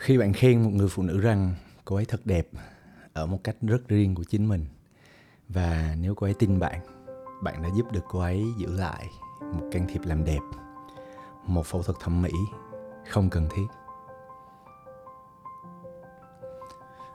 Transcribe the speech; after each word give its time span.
khi 0.00 0.18
bạn 0.18 0.32
khen 0.32 0.62
một 0.62 0.70
người 0.72 0.88
phụ 0.88 1.02
nữ 1.02 1.20
rằng 1.20 1.54
cô 1.84 1.96
ấy 1.96 2.04
thật 2.04 2.20
đẹp 2.24 2.48
ở 3.12 3.26
một 3.26 3.38
cách 3.44 3.56
rất 3.62 3.88
riêng 3.88 4.14
của 4.14 4.24
chính 4.24 4.48
mình, 4.48 4.66
và 5.48 5.94
nếu 6.00 6.14
cô 6.14 6.26
ấy 6.26 6.34
tin 6.34 6.58
bạn 6.58 6.80
bạn 7.42 7.62
đã 7.62 7.68
giúp 7.76 7.92
được 7.92 8.00
cô 8.08 8.18
ấy 8.18 8.44
giữ 8.58 8.72
lại 8.72 9.06
một 9.40 9.68
can 9.72 9.86
thiệp 9.88 10.00
làm 10.04 10.24
đẹp, 10.24 10.40
một 11.46 11.66
phẫu 11.66 11.82
thuật 11.82 11.96
thẩm 12.00 12.22
mỹ 12.22 12.30
không 13.10 13.30
cần 13.30 13.48
thiết 13.50 13.66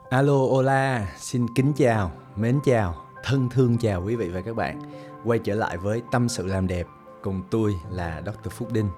alo 0.10 0.38
hola 0.38 1.14
xin 1.18 1.46
kính 1.56 1.74
chào, 1.74 2.12
mến 2.36 2.60
chào, 2.66 3.06
thân 3.24 3.50
thương 3.50 3.78
chào 3.78 4.04
quý 4.06 4.16
vị 4.16 4.30
và 4.30 4.42
các 4.42 4.56
bạn 4.56 4.82
quay 5.24 5.40
trở 5.40 5.56
lại 5.56 5.78
với 5.78 6.02
tâm 6.12 6.30
sự 6.30 6.46
làm 6.46 6.68
đẹp 6.68 6.88
cùng 7.22 7.44
tôi 7.52 7.76
là 7.92 8.22
Dr. 8.26 8.50
Phúc 8.50 8.72
Đinh 8.72 8.90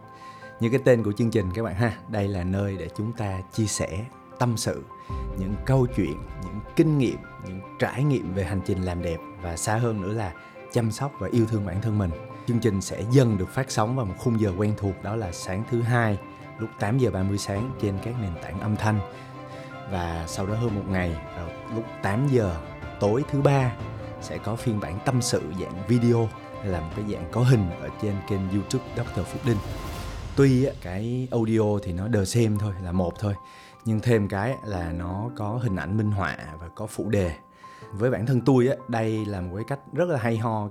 như 0.59 0.69
cái 0.69 0.79
tên 0.85 1.03
của 1.03 1.11
chương 1.11 1.31
trình 1.31 1.51
các 1.53 1.63
bạn 1.63 1.75
ha, 1.75 1.97
đây 2.07 2.27
là 2.27 2.43
nơi 2.43 2.77
để 2.77 2.89
chúng 2.97 3.13
ta 3.13 3.41
chia 3.53 3.65
sẻ 3.65 4.05
tâm 4.39 4.57
sự, 4.57 4.83
những 5.39 5.55
câu 5.65 5.87
chuyện, 5.95 6.17
những 6.43 6.59
kinh 6.75 6.97
nghiệm, 6.97 7.17
những 7.47 7.59
trải 7.79 8.03
nghiệm 8.03 8.33
về 8.33 8.43
hành 8.43 8.61
trình 8.65 8.81
làm 8.81 9.01
đẹp 9.01 9.17
và 9.41 9.57
xa 9.57 9.75
hơn 9.75 10.01
nữa 10.01 10.13
là 10.13 10.33
chăm 10.71 10.91
sóc 10.91 11.11
và 11.19 11.29
yêu 11.31 11.45
thương 11.45 11.65
bản 11.65 11.81
thân 11.81 11.97
mình 11.97 12.11
chương 12.47 12.59
trình 12.59 12.81
sẽ 12.81 13.03
dần 13.11 13.37
được 13.37 13.49
phát 13.49 13.71
sóng 13.71 13.95
vào 13.95 14.05
một 14.05 14.13
khung 14.17 14.39
giờ 14.39 14.53
quen 14.57 14.73
thuộc, 14.77 15.03
đó 15.03 15.15
là 15.15 15.31
sáng 15.31 15.63
thứ 15.69 15.81
hai, 15.81 16.17
lúc 16.59 16.69
8 16.79 16.97
giờ 16.97 17.11
30 17.11 17.37
sáng 17.37 17.71
trên 17.81 17.97
các 18.03 18.15
nền 18.21 18.31
tảng 18.41 18.59
âm 18.59 18.75
thanh 18.75 18.99
và 19.91 20.23
sau 20.27 20.47
đó 20.47 20.55
hơn 20.55 20.75
một 20.75 20.83
ngày, 20.87 21.15
vào 21.35 21.49
lúc 21.75 21.83
8 22.03 22.27
giờ 22.27 22.55
tối 22.99 23.23
thứ 23.31 23.41
ba, 23.41 23.75
sẽ 24.21 24.37
có 24.37 24.55
phiên 24.55 24.79
bản 24.79 24.99
tâm 25.05 25.21
sự 25.21 25.41
dạng 25.61 25.87
video 25.87 26.29
hay 26.61 26.67
là 26.67 26.79
một 26.79 26.89
cái 26.95 27.05
dạng 27.11 27.31
có 27.31 27.41
hình 27.41 27.69
ở 27.81 27.89
trên 28.01 28.15
kênh 28.29 28.49
youtube 28.49 28.85
Dr. 28.95 29.21
Phúc 29.21 29.41
Đinh 29.45 29.57
tuy 30.37 30.67
cái 30.81 31.27
audio 31.31 31.79
thì 31.83 31.93
nó 31.93 32.07
đờ 32.07 32.25
xem 32.25 32.57
thôi 32.57 32.73
là 32.83 32.91
một 32.91 33.19
thôi 33.19 33.33
nhưng 33.85 33.99
thêm 33.99 34.27
cái 34.27 34.55
là 34.65 34.91
nó 34.91 35.29
có 35.35 35.59
hình 35.63 35.75
ảnh 35.75 35.97
minh 35.97 36.11
họa 36.11 36.37
và 36.59 36.67
có 36.75 36.87
phụ 36.87 37.09
đề. 37.09 37.31
Với 37.91 38.11
bản 38.11 38.25
thân 38.25 38.41
tôi 38.41 38.67
á 38.67 38.75
đây 38.87 39.25
là 39.25 39.41
một 39.41 39.55
cái 39.55 39.65
cách 39.67 39.79
rất 39.93 40.09
là 40.09 40.19
hay 40.19 40.37
ho. 40.37 40.69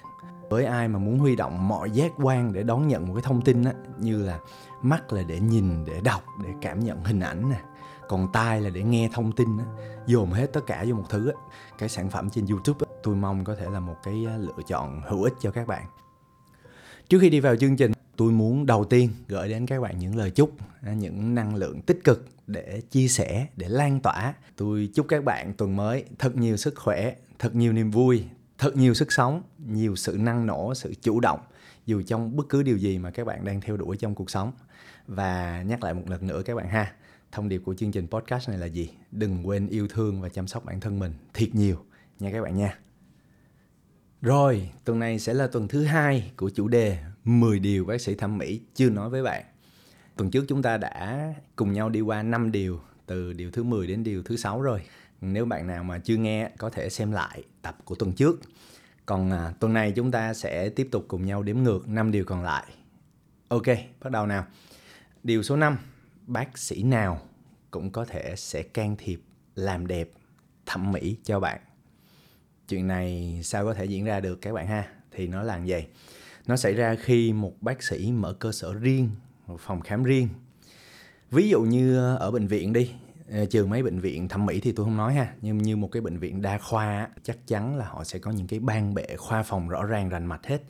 Với 0.50 0.64
ai 0.64 0.88
mà 0.88 0.98
muốn 0.98 1.18
huy 1.18 1.36
động 1.36 1.68
mọi 1.68 1.90
giác 1.90 2.12
quan 2.16 2.52
để 2.52 2.62
đón 2.62 2.88
nhận 2.88 3.08
một 3.08 3.14
cái 3.14 3.22
thông 3.22 3.42
tin 3.42 3.64
á 3.64 3.72
như 3.98 4.24
là 4.24 4.38
mắt 4.82 5.12
là 5.12 5.22
để 5.22 5.40
nhìn 5.40 5.84
để 5.84 6.00
đọc 6.04 6.22
để 6.44 6.50
cảm 6.60 6.80
nhận 6.80 7.04
hình 7.04 7.20
ảnh 7.20 7.50
nè 7.50 7.60
còn 8.08 8.32
tai 8.32 8.60
là 8.60 8.70
để 8.70 8.82
nghe 8.82 9.08
thông 9.12 9.32
tin 9.32 9.58
á 9.58 9.64
dồn 10.06 10.30
hết 10.30 10.46
tất 10.52 10.60
cả 10.66 10.84
vô 10.88 10.94
một 10.94 11.04
thứ 11.08 11.28
á 11.28 11.34
cái 11.78 11.88
sản 11.88 12.10
phẩm 12.10 12.30
trên 12.30 12.46
youtube 12.46 12.86
á, 12.90 12.96
tôi 13.02 13.14
mong 13.14 13.44
có 13.44 13.54
thể 13.54 13.66
là 13.70 13.80
một 13.80 13.96
cái 14.02 14.26
ờ, 14.28 14.36
lựa 14.38 14.62
chọn 14.66 15.02
hữu 15.06 15.22
ích 15.22 15.34
cho 15.40 15.50
các 15.50 15.66
bạn. 15.66 15.86
Trước 17.08 17.18
khi 17.20 17.30
đi 17.30 17.40
vào 17.40 17.56
chương 17.56 17.76
trình 17.76 17.92
tôi 18.16 18.32
muốn 18.32 18.66
đầu 18.66 18.84
tiên 18.84 19.10
gửi 19.28 19.48
đến 19.48 19.66
các 19.66 19.80
bạn 19.80 19.98
những 19.98 20.16
lời 20.16 20.30
chúc, 20.30 20.52
những 20.96 21.34
năng 21.34 21.54
lượng 21.54 21.82
tích 21.82 22.04
cực 22.04 22.28
để 22.46 22.80
chia 22.90 23.08
sẻ, 23.08 23.46
để 23.56 23.68
lan 23.68 24.00
tỏa. 24.00 24.34
Tôi 24.56 24.90
chúc 24.94 25.06
các 25.08 25.24
bạn 25.24 25.54
tuần 25.54 25.76
mới 25.76 26.04
thật 26.18 26.36
nhiều 26.36 26.56
sức 26.56 26.74
khỏe, 26.76 27.14
thật 27.38 27.54
nhiều 27.54 27.72
niềm 27.72 27.90
vui, 27.90 28.24
thật 28.58 28.76
nhiều 28.76 28.94
sức 28.94 29.12
sống, 29.12 29.42
nhiều 29.66 29.96
sự 29.96 30.16
năng 30.20 30.46
nổ, 30.46 30.74
sự 30.74 30.94
chủ 31.02 31.20
động, 31.20 31.40
dù 31.86 32.02
trong 32.02 32.36
bất 32.36 32.48
cứ 32.48 32.62
điều 32.62 32.76
gì 32.76 32.98
mà 32.98 33.10
các 33.10 33.26
bạn 33.26 33.44
đang 33.44 33.60
theo 33.60 33.76
đuổi 33.76 33.96
trong 33.96 34.14
cuộc 34.14 34.30
sống. 34.30 34.52
Và 35.06 35.62
nhắc 35.62 35.84
lại 35.84 35.94
một 35.94 36.10
lần 36.10 36.26
nữa 36.26 36.42
các 36.44 36.54
bạn 36.54 36.68
ha, 36.68 36.92
thông 37.32 37.48
điệp 37.48 37.62
của 37.64 37.74
chương 37.74 37.92
trình 37.92 38.06
podcast 38.06 38.48
này 38.48 38.58
là 38.58 38.66
gì? 38.66 38.90
Đừng 39.12 39.48
quên 39.48 39.68
yêu 39.68 39.88
thương 39.88 40.20
và 40.20 40.28
chăm 40.28 40.46
sóc 40.46 40.64
bản 40.64 40.80
thân 40.80 40.98
mình 40.98 41.12
thiệt 41.34 41.54
nhiều 41.54 41.76
nha 42.20 42.30
các 42.32 42.42
bạn 42.42 42.56
nha 42.56 42.85
rồi, 44.26 44.70
tuần 44.84 44.98
này 44.98 45.18
sẽ 45.18 45.34
là 45.34 45.46
tuần 45.46 45.68
thứ 45.68 45.84
hai 45.84 46.32
của 46.36 46.50
chủ 46.50 46.68
đề 46.68 46.98
10 47.24 47.58
điều 47.58 47.84
bác 47.84 48.00
sĩ 48.00 48.14
thẩm 48.14 48.38
mỹ 48.38 48.60
chưa 48.74 48.90
nói 48.90 49.10
với 49.10 49.22
bạn. 49.22 49.44
Tuần 50.16 50.30
trước 50.30 50.44
chúng 50.48 50.62
ta 50.62 50.76
đã 50.76 51.34
cùng 51.56 51.72
nhau 51.72 51.88
đi 51.88 52.00
qua 52.00 52.22
5 52.22 52.52
điều 52.52 52.80
từ 53.06 53.32
điều 53.32 53.50
thứ 53.50 53.62
10 53.62 53.86
đến 53.86 54.04
điều 54.04 54.22
thứ 54.22 54.36
6 54.36 54.62
rồi. 54.62 54.82
Nếu 55.20 55.44
bạn 55.44 55.66
nào 55.66 55.84
mà 55.84 55.98
chưa 55.98 56.16
nghe 56.16 56.50
có 56.58 56.70
thể 56.70 56.90
xem 56.90 57.12
lại 57.12 57.42
tập 57.62 57.78
của 57.84 57.94
tuần 57.94 58.12
trước. 58.12 58.40
Còn 59.06 59.30
à, 59.30 59.54
tuần 59.60 59.72
này 59.72 59.92
chúng 59.96 60.10
ta 60.10 60.34
sẽ 60.34 60.68
tiếp 60.68 60.88
tục 60.92 61.04
cùng 61.08 61.26
nhau 61.26 61.42
đếm 61.42 61.58
ngược 61.58 61.88
5 61.88 62.12
điều 62.12 62.24
còn 62.24 62.42
lại. 62.42 62.64
Ok, 63.48 63.66
bắt 64.00 64.10
đầu 64.12 64.26
nào. 64.26 64.46
Điều 65.22 65.42
số 65.42 65.56
5, 65.56 65.78
bác 66.26 66.58
sĩ 66.58 66.82
nào 66.82 67.20
cũng 67.70 67.90
có 67.90 68.04
thể 68.04 68.34
sẽ 68.36 68.62
can 68.62 68.96
thiệp 68.98 69.20
làm 69.54 69.86
đẹp 69.86 70.10
thẩm 70.66 70.92
mỹ 70.92 71.16
cho 71.24 71.40
bạn 71.40 71.60
chuyện 72.68 72.88
này 72.88 73.40
sao 73.42 73.64
có 73.64 73.74
thể 73.74 73.84
diễn 73.84 74.04
ra 74.04 74.20
được 74.20 74.42
các 74.42 74.52
bạn 74.52 74.66
ha? 74.66 74.88
Thì 75.10 75.26
nó 75.26 75.42
là 75.42 75.60
vậy. 75.66 75.86
Nó 76.46 76.56
xảy 76.56 76.74
ra 76.74 76.94
khi 76.94 77.32
một 77.32 77.52
bác 77.60 77.82
sĩ 77.82 78.12
mở 78.12 78.32
cơ 78.32 78.52
sở 78.52 78.74
riêng 78.74 79.10
một 79.46 79.60
phòng 79.60 79.80
khám 79.80 80.04
riêng. 80.04 80.28
Ví 81.30 81.48
dụ 81.48 81.62
như 81.62 82.16
ở 82.16 82.30
bệnh 82.30 82.46
viện 82.46 82.72
đi 82.72 82.90
ờ, 83.30 83.46
trừ 83.46 83.66
mấy 83.66 83.82
bệnh 83.82 84.00
viện 84.00 84.28
thẩm 84.28 84.46
mỹ 84.46 84.60
thì 84.60 84.72
tôi 84.72 84.86
không 84.86 84.96
nói 84.96 85.14
ha, 85.14 85.34
nhưng 85.42 85.58
như 85.58 85.76
một 85.76 85.88
cái 85.92 86.02
bệnh 86.02 86.18
viện 86.18 86.42
đa 86.42 86.58
khoa 86.58 87.08
chắc 87.22 87.46
chắn 87.46 87.76
là 87.76 87.88
họ 87.88 88.04
sẽ 88.04 88.18
có 88.18 88.30
những 88.30 88.46
cái 88.46 88.58
ban 88.58 88.94
bệ 88.94 89.06
khoa 89.16 89.42
phòng 89.42 89.68
rõ 89.68 89.84
ràng 89.84 90.08
rành 90.08 90.26
mạch 90.26 90.46
hết. 90.46 90.62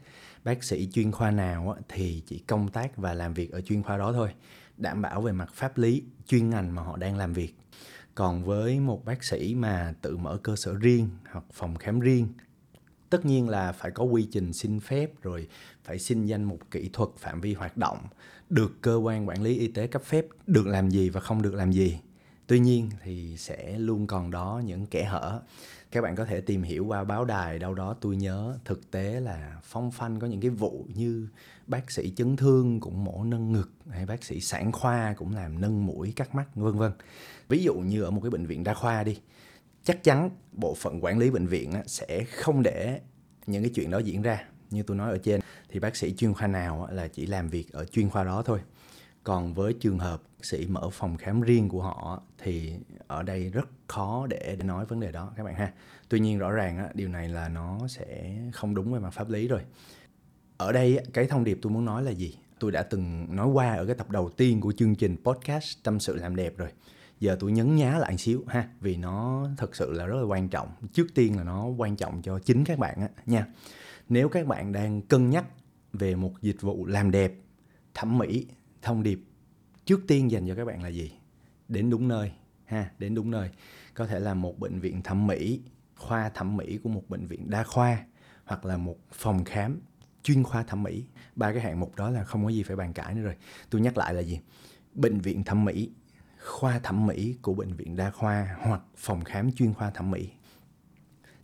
Bác 0.44 0.64
sĩ 0.64 0.88
chuyên 0.92 1.12
khoa 1.12 1.30
nào 1.30 1.76
thì 1.88 2.22
chỉ 2.26 2.38
công 2.38 2.68
tác 2.68 2.96
và 2.96 3.14
làm 3.14 3.34
việc 3.34 3.52
ở 3.52 3.60
chuyên 3.60 3.82
khoa 3.82 3.98
đó 3.98 4.12
thôi, 4.12 4.28
đảm 4.76 5.02
bảo 5.02 5.20
về 5.20 5.32
mặt 5.32 5.50
pháp 5.54 5.78
lý 5.78 6.02
chuyên 6.26 6.50
ngành 6.50 6.74
mà 6.74 6.82
họ 6.82 6.96
đang 6.96 7.16
làm 7.16 7.32
việc 7.32 7.54
còn 8.16 8.44
với 8.44 8.80
một 8.80 9.04
bác 9.04 9.24
sĩ 9.24 9.54
mà 9.54 9.94
tự 10.02 10.16
mở 10.16 10.38
cơ 10.42 10.56
sở 10.56 10.74
riêng 10.74 11.08
hoặc 11.30 11.44
phòng 11.52 11.76
khám 11.76 12.00
riêng, 12.00 12.28
tất 13.10 13.24
nhiên 13.24 13.48
là 13.48 13.72
phải 13.72 13.90
có 13.90 14.04
quy 14.04 14.28
trình 14.32 14.52
xin 14.52 14.80
phép 14.80 15.22
rồi 15.22 15.48
phải 15.84 15.98
xin 15.98 16.26
danh 16.26 16.44
mục 16.44 16.60
kỹ 16.70 16.90
thuật, 16.92 17.08
phạm 17.18 17.40
vi 17.40 17.54
hoạt 17.54 17.76
động, 17.76 17.98
được 18.50 18.72
cơ 18.80 18.94
quan 18.96 19.28
quản 19.28 19.42
lý 19.42 19.58
y 19.58 19.68
tế 19.68 19.86
cấp 19.86 20.02
phép 20.02 20.26
được 20.46 20.66
làm 20.66 20.90
gì 20.90 21.08
và 21.08 21.20
không 21.20 21.42
được 21.42 21.54
làm 21.54 21.72
gì 21.72 21.98
tuy 22.46 22.58
nhiên 22.58 22.90
thì 23.02 23.36
sẽ 23.36 23.78
luôn 23.78 24.06
còn 24.06 24.30
đó 24.30 24.62
những 24.64 24.86
kẻ 24.86 25.04
hở. 25.04 25.40
Các 25.90 26.00
bạn 26.00 26.16
có 26.16 26.24
thể 26.24 26.40
tìm 26.40 26.62
hiểu 26.62 26.86
qua 26.86 27.04
báo 27.04 27.24
đài 27.24 27.58
đâu 27.58 27.74
đó 27.74 27.96
tôi 28.00 28.16
nhớ. 28.16 28.58
Thực 28.64 28.90
tế 28.90 29.20
là 29.20 29.60
phong 29.62 29.90
phanh 29.90 30.18
có 30.18 30.26
những 30.26 30.40
cái 30.40 30.50
vụ 30.50 30.86
như 30.94 31.28
bác 31.66 31.90
sĩ 31.90 32.12
chấn 32.16 32.36
thương 32.36 32.80
cũng 32.80 33.04
mổ 33.04 33.24
nâng 33.24 33.52
ngực, 33.52 33.70
hay 33.90 34.06
bác 34.06 34.24
sĩ 34.24 34.40
sản 34.40 34.72
khoa 34.72 35.14
cũng 35.18 35.34
làm 35.34 35.60
nâng 35.60 35.86
mũi, 35.86 36.12
cắt 36.16 36.34
mắt, 36.34 36.46
vân 36.54 36.78
vân. 36.78 36.92
Ví 37.48 37.62
dụ 37.62 37.74
như 37.74 38.02
ở 38.02 38.10
một 38.10 38.20
cái 38.20 38.30
bệnh 38.30 38.46
viện 38.46 38.64
đa 38.64 38.74
khoa 38.74 39.04
đi, 39.04 39.18
chắc 39.84 40.04
chắn 40.04 40.30
bộ 40.52 40.74
phận 40.74 41.04
quản 41.04 41.18
lý 41.18 41.30
bệnh 41.30 41.46
viện 41.46 41.72
sẽ 41.86 42.24
không 42.24 42.62
để 42.62 43.00
những 43.46 43.62
cái 43.62 43.72
chuyện 43.74 43.90
đó 43.90 43.98
diễn 43.98 44.22
ra. 44.22 44.44
Như 44.70 44.82
tôi 44.82 44.96
nói 44.96 45.10
ở 45.10 45.18
trên, 45.18 45.40
thì 45.68 45.80
bác 45.80 45.96
sĩ 45.96 46.14
chuyên 46.14 46.34
khoa 46.34 46.46
nào 46.46 46.88
là 46.92 47.08
chỉ 47.08 47.26
làm 47.26 47.48
việc 47.48 47.72
ở 47.72 47.84
chuyên 47.84 48.10
khoa 48.10 48.24
đó 48.24 48.42
thôi 48.42 48.60
còn 49.26 49.54
với 49.54 49.72
trường 49.72 49.98
hợp 49.98 50.22
sĩ 50.42 50.66
mở 50.66 50.90
phòng 50.92 51.16
khám 51.16 51.40
riêng 51.40 51.68
của 51.68 51.82
họ 51.82 52.22
thì 52.38 52.72
ở 53.06 53.22
đây 53.22 53.50
rất 53.50 53.68
khó 53.86 54.26
để 54.26 54.56
nói 54.64 54.86
vấn 54.86 55.00
đề 55.00 55.12
đó, 55.12 55.32
các 55.36 55.44
bạn 55.44 55.54
ha. 55.54 55.72
Tuy 56.08 56.20
nhiên 56.20 56.38
rõ 56.38 56.50
ràng 56.50 56.88
điều 56.94 57.08
này 57.08 57.28
là 57.28 57.48
nó 57.48 57.88
sẽ 57.88 58.36
không 58.52 58.74
đúng 58.74 58.92
về 58.92 58.98
mặt 58.98 59.10
pháp 59.10 59.30
lý 59.30 59.48
rồi. 59.48 59.60
Ở 60.56 60.72
đây 60.72 60.98
cái 61.12 61.26
thông 61.26 61.44
điệp 61.44 61.58
tôi 61.62 61.72
muốn 61.72 61.84
nói 61.84 62.02
là 62.02 62.10
gì? 62.10 62.34
Tôi 62.58 62.72
đã 62.72 62.82
từng 62.82 63.36
nói 63.36 63.46
qua 63.46 63.74
ở 63.74 63.86
cái 63.86 63.94
tập 63.94 64.10
đầu 64.10 64.30
tiên 64.30 64.60
của 64.60 64.72
chương 64.72 64.94
trình 64.94 65.16
podcast 65.24 65.78
tâm 65.82 66.00
sự 66.00 66.16
làm 66.16 66.36
đẹp 66.36 66.56
rồi. 66.56 66.68
Giờ 67.20 67.36
tôi 67.40 67.52
nhấn 67.52 67.76
nhá 67.76 67.98
lại 67.98 68.18
xíu 68.18 68.44
ha, 68.48 68.68
vì 68.80 68.96
nó 68.96 69.48
thật 69.56 69.76
sự 69.76 69.92
là 69.92 70.06
rất 70.06 70.16
là 70.16 70.26
quan 70.26 70.48
trọng. 70.48 70.68
Trước 70.92 71.06
tiên 71.14 71.36
là 71.36 71.44
nó 71.44 71.66
quan 71.66 71.96
trọng 71.96 72.22
cho 72.22 72.38
chính 72.38 72.64
các 72.64 72.78
bạn 72.78 72.96
á, 73.00 73.08
nha. 73.26 73.46
Nếu 74.08 74.28
các 74.28 74.46
bạn 74.46 74.72
đang 74.72 75.02
cân 75.02 75.30
nhắc 75.30 75.44
về 75.92 76.14
một 76.14 76.32
dịch 76.42 76.60
vụ 76.60 76.86
làm 76.86 77.10
đẹp, 77.10 77.32
thẩm 77.94 78.18
mỹ 78.18 78.46
thông 78.86 79.02
điệp 79.02 79.20
trước 79.84 80.00
tiên 80.08 80.30
dành 80.30 80.48
cho 80.48 80.54
các 80.54 80.64
bạn 80.64 80.82
là 80.82 80.88
gì? 80.88 81.12
Đến 81.68 81.90
đúng 81.90 82.08
nơi, 82.08 82.32
ha, 82.64 82.90
đến 82.98 83.14
đúng 83.14 83.30
nơi. 83.30 83.50
Có 83.94 84.06
thể 84.06 84.20
là 84.20 84.34
một 84.34 84.58
bệnh 84.58 84.80
viện 84.80 85.02
thẩm 85.02 85.26
mỹ, 85.26 85.60
khoa 85.96 86.28
thẩm 86.28 86.56
mỹ 86.56 86.78
của 86.82 86.88
một 86.88 87.02
bệnh 87.08 87.26
viện 87.26 87.50
đa 87.50 87.64
khoa, 87.64 88.04
hoặc 88.44 88.64
là 88.64 88.76
một 88.76 88.96
phòng 89.12 89.44
khám 89.44 89.80
chuyên 90.22 90.42
khoa 90.42 90.62
thẩm 90.62 90.82
mỹ. 90.82 91.04
Ba 91.36 91.52
cái 91.52 91.60
hạng 91.60 91.80
mục 91.80 91.96
đó 91.96 92.10
là 92.10 92.24
không 92.24 92.44
có 92.44 92.50
gì 92.50 92.62
phải 92.62 92.76
bàn 92.76 92.92
cãi 92.92 93.14
nữa 93.14 93.22
rồi. 93.22 93.34
Tôi 93.70 93.80
nhắc 93.80 93.96
lại 93.96 94.14
là 94.14 94.20
gì? 94.20 94.40
Bệnh 94.94 95.20
viện 95.20 95.44
thẩm 95.44 95.64
mỹ, 95.64 95.90
khoa 96.44 96.78
thẩm 96.78 97.06
mỹ 97.06 97.36
của 97.42 97.54
bệnh 97.54 97.72
viện 97.72 97.96
đa 97.96 98.10
khoa 98.10 98.56
hoặc 98.60 98.82
phòng 98.96 99.24
khám 99.24 99.52
chuyên 99.52 99.74
khoa 99.74 99.90
thẩm 99.90 100.10
mỹ. 100.10 100.28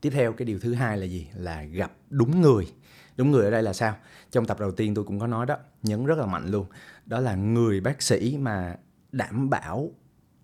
Tiếp 0.01 0.11
theo, 0.11 0.33
cái 0.33 0.47
điều 0.47 0.59
thứ 0.59 0.75
hai 0.75 0.99
là 0.99 1.05
gì? 1.05 1.29
Là 1.35 1.63
gặp 1.63 1.93
đúng 2.11 2.41
người 2.41 2.73
đúng 3.17 3.31
người 3.31 3.45
ở 3.45 3.51
đây 3.51 3.63
là 3.63 3.73
sao? 3.73 3.97
Trong 4.31 4.47
tập 4.47 4.61
đầu 4.61 4.73
tiên 4.73 4.95
tôi 4.95 5.05
cũng 5.05 5.21
có 5.21 5.27
nói 5.27 5.47
đó, 5.47 5.57
nhấn 5.83 6.07
rất 6.07 6.19
là 6.19 6.27
mạnh 6.27 6.51
luôn. 6.51 6.67
Đó 7.07 7.21
là 7.21 7.35
người 7.35 7.81
bác 7.81 8.03
sĩ 8.03 8.39
mà 8.41 8.77
đảm 9.13 9.51
bảo 9.51 9.91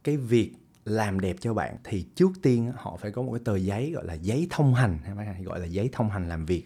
cái 0.05 0.17
việc 0.17 0.53
làm 0.85 1.21
đẹp 1.21 1.37
cho 1.41 1.55
bạn 1.55 1.77
thì 1.85 2.03
trước 2.15 2.31
tiên 2.43 2.73
họ 2.77 2.97
phải 2.97 3.11
có 3.11 3.23
một 3.23 3.33
cái 3.33 3.41
tờ 3.45 3.57
giấy 3.57 3.91
gọi 3.91 4.05
là 4.05 4.15
giấy 4.15 4.47
thông 4.51 4.75
hành, 4.75 4.99
hay 5.05 5.45
gọi 5.45 5.61
là 5.61 5.67
giấy 5.67 5.89
thông 5.93 6.11
hành 6.11 6.29
làm 6.29 6.47
việc 6.47 6.65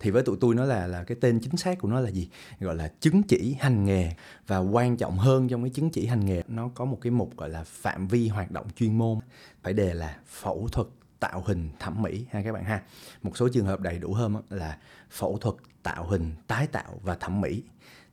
thì 0.00 0.10
với 0.10 0.22
tụi 0.22 0.36
tôi 0.40 0.54
nó 0.54 0.64
là 0.64 0.86
là 0.86 1.04
cái 1.04 1.16
tên 1.20 1.40
chính 1.40 1.56
xác 1.56 1.78
của 1.78 1.88
nó 1.88 2.00
là 2.00 2.10
gì? 2.10 2.28
Gọi 2.60 2.74
là 2.74 2.92
chứng 3.00 3.22
chỉ 3.22 3.56
hành 3.60 3.84
nghề. 3.84 4.12
Và 4.46 4.58
quan 4.58 4.96
trọng 4.96 5.18
hơn 5.18 5.48
trong 5.48 5.62
cái 5.62 5.70
chứng 5.70 5.90
chỉ 5.90 6.06
hành 6.06 6.26
nghề, 6.26 6.42
nó 6.48 6.70
có 6.74 6.84
một 6.84 6.98
cái 7.00 7.10
mục 7.10 7.36
gọi 7.36 7.48
là 7.48 7.64
phạm 7.64 8.08
vi 8.08 8.28
hoạt 8.28 8.50
động 8.50 8.66
chuyên 8.76 8.98
môn. 8.98 9.18
Phải 9.62 9.72
đề 9.72 9.94
là 9.94 10.16
phẫu 10.26 10.68
thuật 10.72 10.86
tạo 11.20 11.42
hình 11.46 11.68
thẩm 11.78 12.02
mỹ 12.02 12.24
ha 12.30 12.42
các 12.42 12.52
bạn 12.52 12.64
ha. 12.64 12.82
Một 13.22 13.36
số 13.36 13.48
trường 13.48 13.66
hợp 13.66 13.80
đầy 13.80 13.98
đủ 13.98 14.14
hơn 14.14 14.36
là 14.50 14.78
phẫu 15.10 15.38
thuật 15.38 15.54
tạo 15.82 16.06
hình 16.06 16.32
tái 16.46 16.66
tạo 16.66 17.00
và 17.02 17.14
thẩm 17.14 17.40
mỹ. 17.40 17.62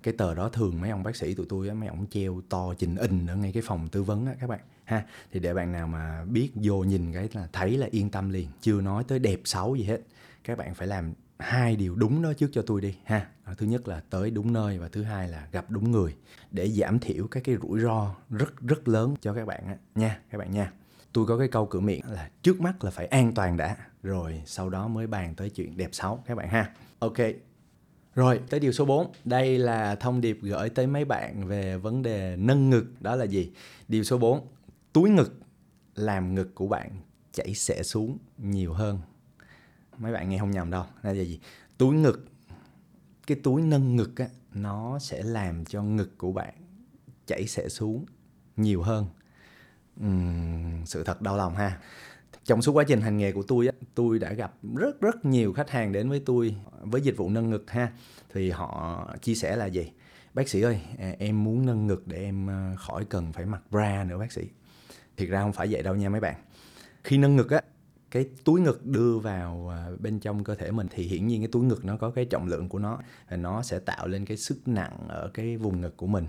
Cái 0.04 0.14
tờ 0.18 0.34
đó 0.34 0.50
thường 0.50 0.82
mấy 0.82 0.90
ông 0.90 1.04
bác 1.04 1.16
sĩ 1.16 1.34
tụi 1.34 1.46
tôi 1.50 1.74
mấy 1.74 1.90
ông 1.90 2.06
treo 2.10 2.42
to 2.50 2.74
trình 2.78 2.96
in 2.96 3.28
ở 3.28 3.36
ngay 3.36 3.52
cái 3.52 3.64
phòng 3.66 3.88
tư 3.92 4.04
vấn 4.04 4.26
á 4.26 4.34
các 4.40 4.48
bạn 4.48 4.60
ha. 4.84 5.06
Thì 5.32 5.40
để 5.40 5.54
bạn 5.54 5.72
nào 5.72 5.88
mà 5.88 6.26
biết 6.26 6.50
vô 6.56 6.84
nhìn 6.84 7.14
cái 7.14 7.30
là 7.34 7.48
thấy 7.54 7.78
là 7.78 7.88
yên 7.92 8.10
tâm 8.10 8.30
liền 8.30 8.48
chưa 8.62 8.82
nói 8.82 9.04
tới 9.08 9.20
đẹp 9.20 9.40
xấu 9.46 9.76
gì 9.76 9.84
hết. 9.84 10.02
Các 10.44 10.58
bạn 10.58 10.76
phải 10.76 10.88
làm 10.88 11.14
hai 11.40 11.76
điều 11.76 11.96
đúng 11.96 12.22
đó 12.22 12.34
trước 12.34 12.50
cho 12.54 12.62
tôi 12.62 12.82
đi 12.82 12.96
ha. 13.04 13.28
Thứ 13.58 13.66
nhất 13.66 13.88
là 13.88 14.02
tới 14.10 14.32
đúng 14.32 14.54
nơi 14.54 14.80
và 14.80 14.88
thứ 14.88 15.04
hai 15.04 15.28
là 15.28 15.48
gặp 15.52 15.66
đúng 15.70 15.92
người 15.92 16.16
để 16.52 16.70
giảm 16.70 17.00
thiểu 17.00 17.28
các 17.28 17.44
cái 17.44 17.58
rủi 17.62 17.80
ro 17.80 18.16
rất 18.30 18.62
rất 18.62 18.88
lớn 18.88 19.16
cho 19.22 19.34
các 19.34 19.46
bạn 19.46 19.68
á, 19.68 19.78
nha 19.96 20.20
các 20.30 20.38
bạn 20.38 20.52
nha 20.52 20.72
tôi 21.18 21.26
có 21.26 21.38
cái 21.38 21.48
câu 21.48 21.66
cửa 21.66 21.80
miệng 21.80 22.02
là 22.10 22.30
trước 22.42 22.62
mắt 22.62 22.84
là 22.84 22.92
phải 22.92 23.08
an 23.08 23.34
toàn 23.36 23.58
đã 23.58 23.78
rồi 24.04 24.42
sau 24.46 24.70
đó 24.70 24.88
mới 24.88 25.08
bàn 25.08 25.36
tới 25.36 25.50
chuyện 25.50 25.78
đẹp 25.78 25.90
xấu 25.92 26.24
các 26.26 26.36
bạn 26.36 26.50
ha 26.50 26.74
ok 27.00 27.18
rồi, 28.16 28.42
tới 28.50 28.60
điều 28.60 28.72
số 28.72 28.86
4. 28.86 29.12
Đây 29.26 29.58
là 29.58 29.96
thông 29.96 30.22
điệp 30.22 30.40
gửi 30.42 30.70
tới 30.70 30.88
mấy 30.88 31.06
bạn 31.06 31.48
về 31.48 31.78
vấn 31.78 32.02
đề 32.02 32.36
nâng 32.36 32.70
ngực. 32.70 32.86
Đó 33.00 33.16
là 33.16 33.26
gì? 33.26 33.52
Điều 33.88 34.04
số 34.04 34.18
4. 34.18 34.48
Túi 34.94 35.10
ngực 35.10 35.34
làm 35.96 36.36
ngực 36.36 36.56
của 36.56 36.68
bạn 36.68 36.92
chảy 37.34 37.54
xệ 37.54 37.84
xuống 37.84 38.18
nhiều 38.38 38.74
hơn. 38.74 39.00
Mấy 39.98 40.14
bạn 40.14 40.30
nghe 40.30 40.38
không 40.38 40.52
nhầm 40.52 40.72
đâu. 40.72 40.84
Đây 41.04 41.16
là 41.16 41.24
gì? 41.24 41.40
Túi 41.78 41.96
ngực, 41.96 42.26
cái 43.28 43.38
túi 43.44 43.62
nâng 43.62 43.96
ngực 43.96 44.18
á, 44.18 44.28
nó 44.54 45.00
sẽ 45.00 45.24
làm 45.24 45.66
cho 45.66 45.84
ngực 45.84 46.18
của 46.18 46.32
bạn 46.32 46.54
chảy 47.26 47.48
xệ 47.48 47.70
xuống 47.70 48.06
nhiều 48.56 48.82
hơn. 48.82 49.06
Uhm, 50.06 50.86
sự 50.86 51.04
thật 51.04 51.22
đau 51.22 51.38
lòng 51.38 51.56
ha. 51.56 51.80
Trong 52.46 52.62
suốt 52.62 52.72
quá 52.72 52.84
trình 52.88 53.02
hành 53.02 53.18
nghề 53.18 53.32
của 53.32 53.44
tôi 53.44 53.70
tôi 53.96 54.20
đã 54.20 54.34
gặp 54.34 54.54
rất 54.76 55.02
rất 55.02 55.26
nhiều 55.26 55.54
khách 55.54 55.70
hàng 55.70 55.92
đến 55.92 56.10
với 56.10 56.22
tôi 56.26 56.56
với 56.82 57.02
dịch 57.02 57.18
vụ 57.18 57.30
nâng 57.30 57.50
ngực 57.50 57.72
ha. 57.72 57.92
Thì 58.34 58.52
họ 58.52 59.08
chia 59.22 59.36
sẻ 59.36 59.56
là 59.56 59.66
gì? 59.66 59.92
Bác 60.34 60.50
sĩ 60.50 60.62
ơi 60.62 60.82
à, 61.00 61.14
em 61.20 61.44
muốn 61.44 61.66
nâng 61.66 61.88
ngực 61.88 62.08
để 62.08 62.18
em 62.18 62.48
ờ, 62.48 62.76
khỏi 62.78 63.06
cần 63.06 63.34
phải 63.34 63.46
mặc 63.46 63.62
bra 63.72 64.04
nữa 64.04 64.18
bác 64.18 64.32
sĩ. 64.32 64.42
Thiệt 65.18 65.30
ra 65.30 65.42
không 65.42 65.54
phải 65.54 65.68
vậy 65.72 65.84
đâu 65.84 65.96
nha 65.96 66.10
mấy 66.10 66.22
bạn. 66.22 66.36
Khi 67.04 67.18
nâng 67.18 67.36
ngực 67.36 67.50
á 67.52 67.62
cái 68.12 68.26
túi 68.44 68.62
ngực 68.62 68.86
đưa 68.86 69.20
vào 69.20 69.68
ờ, 69.70 69.98
bên 70.00 70.20
trong 70.20 70.44
cơ 70.44 70.56
thể 70.56 70.72
mình 70.72 70.88
thì 70.92 71.04
hiển 71.04 71.28
nhiên 71.28 71.42
cái 71.42 71.50
túi 71.52 71.64
ngực 71.64 71.86
nó 71.86 71.98
có 71.98 72.10
cái 72.10 72.26
trọng 72.26 72.48
lượng 72.48 72.70
của 72.70 72.80
nó 72.80 73.00
và 73.30 73.38
nó 73.38 73.64
sẽ 73.64 73.80
tạo 73.80 74.08
lên 74.08 74.26
cái 74.26 74.38
sức 74.38 74.68
nặng 74.68 74.98
ở 75.08 75.30
cái 75.34 75.58
vùng 75.58 75.82
ngực 75.82 75.98
của 75.98 76.08
mình 76.08 76.26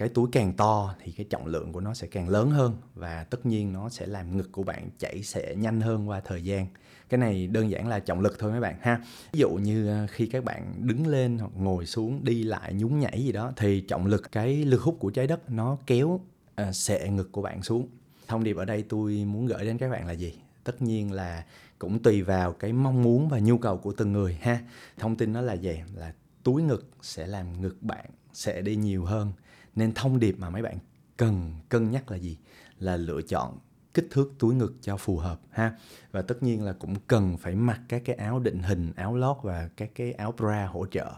cái 0.00 0.08
túi 0.08 0.28
càng 0.32 0.52
to 0.52 0.94
thì 1.02 1.12
cái 1.12 1.26
trọng 1.30 1.46
lượng 1.46 1.72
của 1.72 1.80
nó 1.80 1.94
sẽ 1.94 2.06
càng 2.06 2.28
lớn 2.28 2.50
hơn 2.50 2.76
và 2.94 3.24
tất 3.24 3.46
nhiên 3.46 3.72
nó 3.72 3.88
sẽ 3.88 4.06
làm 4.06 4.36
ngực 4.36 4.52
của 4.52 4.62
bạn 4.62 4.88
chảy 4.98 5.22
sẽ 5.22 5.54
nhanh 5.54 5.80
hơn 5.80 6.08
qua 6.08 6.20
thời 6.20 6.44
gian. 6.44 6.66
Cái 7.08 7.18
này 7.18 7.46
đơn 7.46 7.70
giản 7.70 7.88
là 7.88 7.98
trọng 7.98 8.20
lực 8.20 8.38
thôi 8.38 8.50
mấy 8.50 8.60
bạn 8.60 8.76
ha. 8.80 9.00
Ví 9.32 9.40
dụ 9.40 9.50
như 9.50 9.88
ờ, 9.88 10.06
khi 10.10 10.26
các 10.26 10.44
bạn 10.44 10.74
đứng 10.78 11.06
lên 11.06 11.38
hoặc 11.38 11.50
ngồi 11.56 11.86
xuống 11.86 12.24
đi 12.24 12.42
lại 12.42 12.74
nhún 12.74 12.98
nhảy 12.98 13.24
gì 13.24 13.32
đó 13.32 13.52
thì 13.56 13.80
trọng 13.80 14.06
lực 14.06 14.32
cái 14.32 14.64
lực 14.64 14.82
hút 14.82 14.96
của 14.98 15.10
trái 15.10 15.26
đất 15.26 15.50
nó 15.50 15.76
kéo 15.86 16.20
ờ, 16.54 16.68
uh, 16.68 16.74
sệ 16.74 17.08
ngực 17.08 17.32
của 17.32 17.42
bạn 17.42 17.62
xuống. 17.62 17.88
Thông 18.28 18.44
điệp 18.44 18.56
ở 18.56 18.64
đây 18.64 18.84
tôi 18.88 19.24
muốn 19.24 19.46
gửi 19.46 19.64
đến 19.64 19.78
các 19.78 19.90
bạn 19.90 20.06
là 20.06 20.12
gì? 20.12 20.34
Tất 20.64 20.82
nhiên 20.82 21.12
là 21.12 21.44
cũng 21.78 22.02
tùy 22.02 22.22
vào 22.22 22.52
cái 22.52 22.72
mong 22.72 23.02
muốn 23.02 23.28
và 23.28 23.38
nhu 23.38 23.58
cầu 23.58 23.76
của 23.76 23.92
từng 23.92 24.12
người 24.12 24.38
ha. 24.40 24.58
Thông 24.98 25.16
tin 25.16 25.32
nó 25.32 25.40
là 25.40 25.52
gì? 25.52 25.80
Là 25.94 26.12
túi 26.42 26.62
ngực 26.62 26.90
sẽ 27.02 27.26
làm 27.26 27.60
ngực 27.60 27.82
bạn 27.82 28.06
sẽ 28.32 28.60
đi 28.60 28.76
nhiều 28.76 29.04
hơn 29.04 29.32
nên 29.74 29.92
thông 29.94 30.18
điệp 30.18 30.38
mà 30.38 30.50
mấy 30.50 30.62
bạn 30.62 30.78
cần 31.16 31.52
cân 31.68 31.90
nhắc 31.90 32.10
là 32.10 32.16
gì? 32.16 32.38
Là 32.78 32.96
lựa 32.96 33.22
chọn 33.22 33.58
kích 33.94 34.08
thước 34.10 34.32
túi 34.38 34.54
ngực 34.54 34.74
cho 34.80 34.96
phù 34.96 35.16
hợp 35.16 35.40
ha? 35.50 35.76
Và 36.10 36.22
tất 36.22 36.42
nhiên 36.42 36.64
là 36.64 36.72
cũng 36.72 36.94
cần 37.06 37.36
phải 37.36 37.54
mặc 37.54 37.80
các 37.88 38.02
cái 38.04 38.16
áo 38.16 38.38
định 38.38 38.62
hình 38.62 38.92
áo 38.96 39.16
lót 39.16 39.36
và 39.42 39.68
các 39.76 39.90
cái 39.94 40.12
áo 40.12 40.32
bra 40.32 40.66
hỗ 40.66 40.86
trợ. 40.86 41.12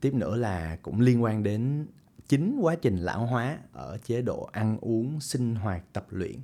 Tiếp 0.00 0.14
nữa 0.14 0.36
là 0.36 0.76
cũng 0.82 1.00
liên 1.00 1.22
quan 1.22 1.42
đến 1.42 1.86
chính 2.28 2.58
quá 2.60 2.74
trình 2.74 2.96
lão 2.96 3.26
hóa 3.26 3.58
ở 3.72 3.98
chế 4.04 4.22
độ 4.22 4.48
ăn 4.52 4.78
uống 4.80 5.20
sinh 5.20 5.54
hoạt 5.54 5.84
tập 5.92 6.06
luyện 6.10 6.36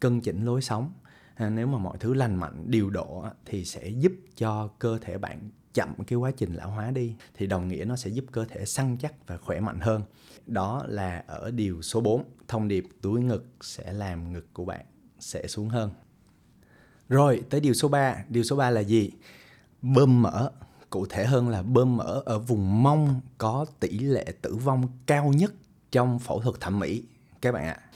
cân 0.00 0.20
chỉnh 0.20 0.44
lối 0.44 0.62
sống. 0.62 0.92
Ha, 1.34 1.50
nếu 1.50 1.66
mà 1.66 1.78
mọi 1.78 1.98
thứ 2.00 2.14
lành 2.14 2.36
mạnh 2.36 2.64
điều 2.66 2.90
độ 2.90 3.24
thì 3.44 3.64
sẽ 3.64 3.88
giúp 3.88 4.12
cho 4.36 4.68
cơ 4.78 4.98
thể 4.98 5.18
bạn 5.18 5.50
chậm 5.76 5.94
cái 6.06 6.16
quá 6.16 6.30
trình 6.36 6.54
lão 6.54 6.70
hóa 6.70 6.90
đi, 6.90 7.14
thì 7.34 7.46
đồng 7.46 7.68
nghĩa 7.68 7.84
nó 7.84 7.96
sẽ 7.96 8.10
giúp 8.10 8.24
cơ 8.32 8.44
thể 8.44 8.64
săn 8.64 8.96
chắc 9.00 9.26
và 9.26 9.36
khỏe 9.36 9.60
mạnh 9.60 9.78
hơn. 9.80 10.02
Đó 10.46 10.84
là 10.88 11.24
ở 11.26 11.50
điều 11.50 11.82
số 11.82 12.00
4 12.00 12.24
thông 12.48 12.68
điệp 12.68 12.84
túi 13.02 13.20
ngực 13.20 13.46
sẽ 13.60 13.92
làm 13.92 14.32
ngực 14.32 14.46
của 14.52 14.64
bạn 14.64 14.86
sẽ 15.18 15.46
xuống 15.46 15.68
hơn. 15.68 15.90
Rồi, 17.08 17.42
tới 17.50 17.60
điều 17.60 17.74
số 17.74 17.88
3 17.88 18.24
điều 18.28 18.42
số 18.42 18.56
3 18.56 18.70
là 18.70 18.80
gì? 18.80 19.10
Bơm 19.82 20.22
mỡ. 20.22 20.50
Cụ 20.90 21.06
thể 21.06 21.24
hơn 21.24 21.48
là 21.48 21.62
bơm 21.62 21.96
mỡ 21.96 22.22
ở 22.26 22.38
vùng 22.38 22.82
mông 22.82 23.20
có 23.38 23.66
tỷ 23.80 23.98
lệ 23.98 24.26
tử 24.42 24.54
vong 24.54 24.88
cao 25.06 25.32
nhất 25.36 25.52
trong 25.90 26.18
phẫu 26.18 26.40
thuật 26.40 26.60
thẩm 26.60 26.78
mỹ. 26.78 27.02
Các 27.40 27.52
bạn 27.52 27.64
ạ. 27.64 27.80
à 27.80 27.86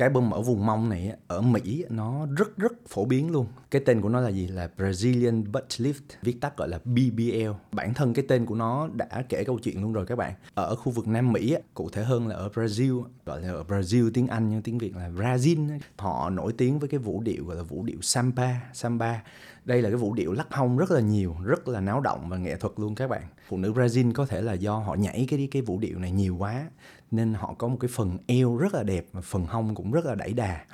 cái 0.00 0.10
bơm 0.10 0.30
ở 0.30 0.42
vùng 0.42 0.66
mông 0.66 0.88
này 0.88 1.12
ở 1.28 1.40
Mỹ 1.40 1.84
nó 1.90 2.26
rất 2.36 2.56
rất 2.56 2.72
phổ 2.88 3.04
biến 3.04 3.30
luôn. 3.30 3.46
Cái 3.70 3.82
tên 3.86 4.00
của 4.00 4.08
nó 4.08 4.20
là 4.20 4.28
gì? 4.28 4.46
Là 4.48 4.68
Brazilian 4.76 5.44
Butt 5.52 5.68
Lift, 5.68 6.00
viết 6.22 6.40
tắt 6.40 6.56
gọi 6.56 6.68
là 6.68 6.78
BBL. 6.84 7.50
Bản 7.72 7.94
thân 7.94 8.14
cái 8.14 8.24
tên 8.28 8.46
của 8.46 8.54
nó 8.54 8.88
đã 8.94 9.24
kể 9.28 9.44
câu 9.44 9.58
chuyện 9.58 9.82
luôn 9.82 9.92
rồi 9.92 10.06
các 10.06 10.16
bạn. 10.16 10.32
Ở 10.54 10.74
khu 10.74 10.92
vực 10.92 11.08
Nam 11.08 11.32
Mỹ, 11.32 11.56
cụ 11.74 11.88
thể 11.92 12.04
hơn 12.04 12.28
là 12.28 12.36
ở 12.36 12.48
Brazil, 12.54 13.02
gọi 13.26 13.42
là 13.42 13.48
ở 13.52 13.64
Brazil 13.68 14.10
tiếng 14.14 14.26
Anh 14.26 14.48
nhưng 14.48 14.62
tiếng 14.62 14.78
Việt 14.78 14.96
là 14.96 15.10
Brazil. 15.16 15.78
Họ 15.98 16.30
nổi 16.30 16.52
tiếng 16.52 16.78
với 16.78 16.88
cái 16.88 17.00
vũ 17.00 17.20
điệu 17.20 17.44
gọi 17.44 17.56
là 17.56 17.62
vũ 17.62 17.82
điệu 17.84 17.98
samba, 18.02 18.60
samba. 18.72 19.22
Đây 19.64 19.82
là 19.82 19.88
cái 19.88 19.96
vũ 19.96 20.14
điệu 20.14 20.32
lắc 20.32 20.46
hông 20.50 20.76
rất 20.76 20.90
là 20.90 21.00
nhiều, 21.00 21.36
rất 21.44 21.68
là 21.68 21.80
náo 21.80 22.00
động 22.00 22.28
và 22.28 22.36
nghệ 22.36 22.56
thuật 22.56 22.72
luôn 22.76 22.94
các 22.94 23.10
bạn. 23.10 23.22
Phụ 23.48 23.56
nữ 23.56 23.72
Brazil 23.72 24.12
có 24.12 24.26
thể 24.26 24.40
là 24.40 24.52
do 24.52 24.76
họ 24.76 24.94
nhảy 24.94 25.26
cái 25.30 25.48
cái 25.50 25.62
vũ 25.62 25.78
điệu 25.78 25.98
này 25.98 26.10
nhiều 26.10 26.36
quá 26.36 26.64
nên 27.10 27.34
họ 27.34 27.54
có 27.58 27.68
một 27.68 27.76
cái 27.80 27.88
phần 27.88 28.18
eo 28.26 28.56
rất 28.56 28.74
là 28.74 28.82
đẹp 28.82 29.06
và 29.12 29.20
phần 29.20 29.46
hông 29.46 29.74
cũng 29.74 29.92
rất 29.92 30.04
là 30.04 30.14
đẩy 30.14 30.32
đà. 30.32 30.64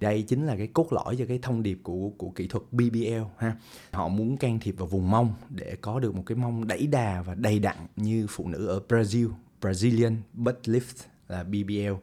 Đây 0.00 0.22
chính 0.22 0.46
là 0.46 0.56
cái 0.56 0.66
cốt 0.66 0.92
lõi 0.92 1.16
cho 1.18 1.24
cái 1.28 1.38
thông 1.42 1.62
điệp 1.62 1.78
của 1.82 2.10
của 2.18 2.30
kỹ 2.30 2.46
thuật 2.46 2.64
BBL 2.72 3.22
ha. 3.38 3.56
Họ 3.92 4.08
muốn 4.08 4.36
can 4.36 4.58
thiệp 4.58 4.74
vào 4.78 4.86
vùng 4.86 5.10
mông 5.10 5.32
để 5.50 5.76
có 5.80 6.00
được 6.00 6.14
một 6.14 6.22
cái 6.26 6.36
mông 6.36 6.66
đẩy 6.66 6.86
đà 6.86 7.22
và 7.22 7.34
đầy 7.34 7.58
đặn 7.58 7.76
như 7.96 8.26
phụ 8.30 8.48
nữ 8.48 8.66
ở 8.66 8.80
Brazil 8.88 9.30
Brazilian 9.60 10.16
butt 10.32 10.62
lift 10.62 11.06
là 11.28 11.44
BBL 11.44 11.94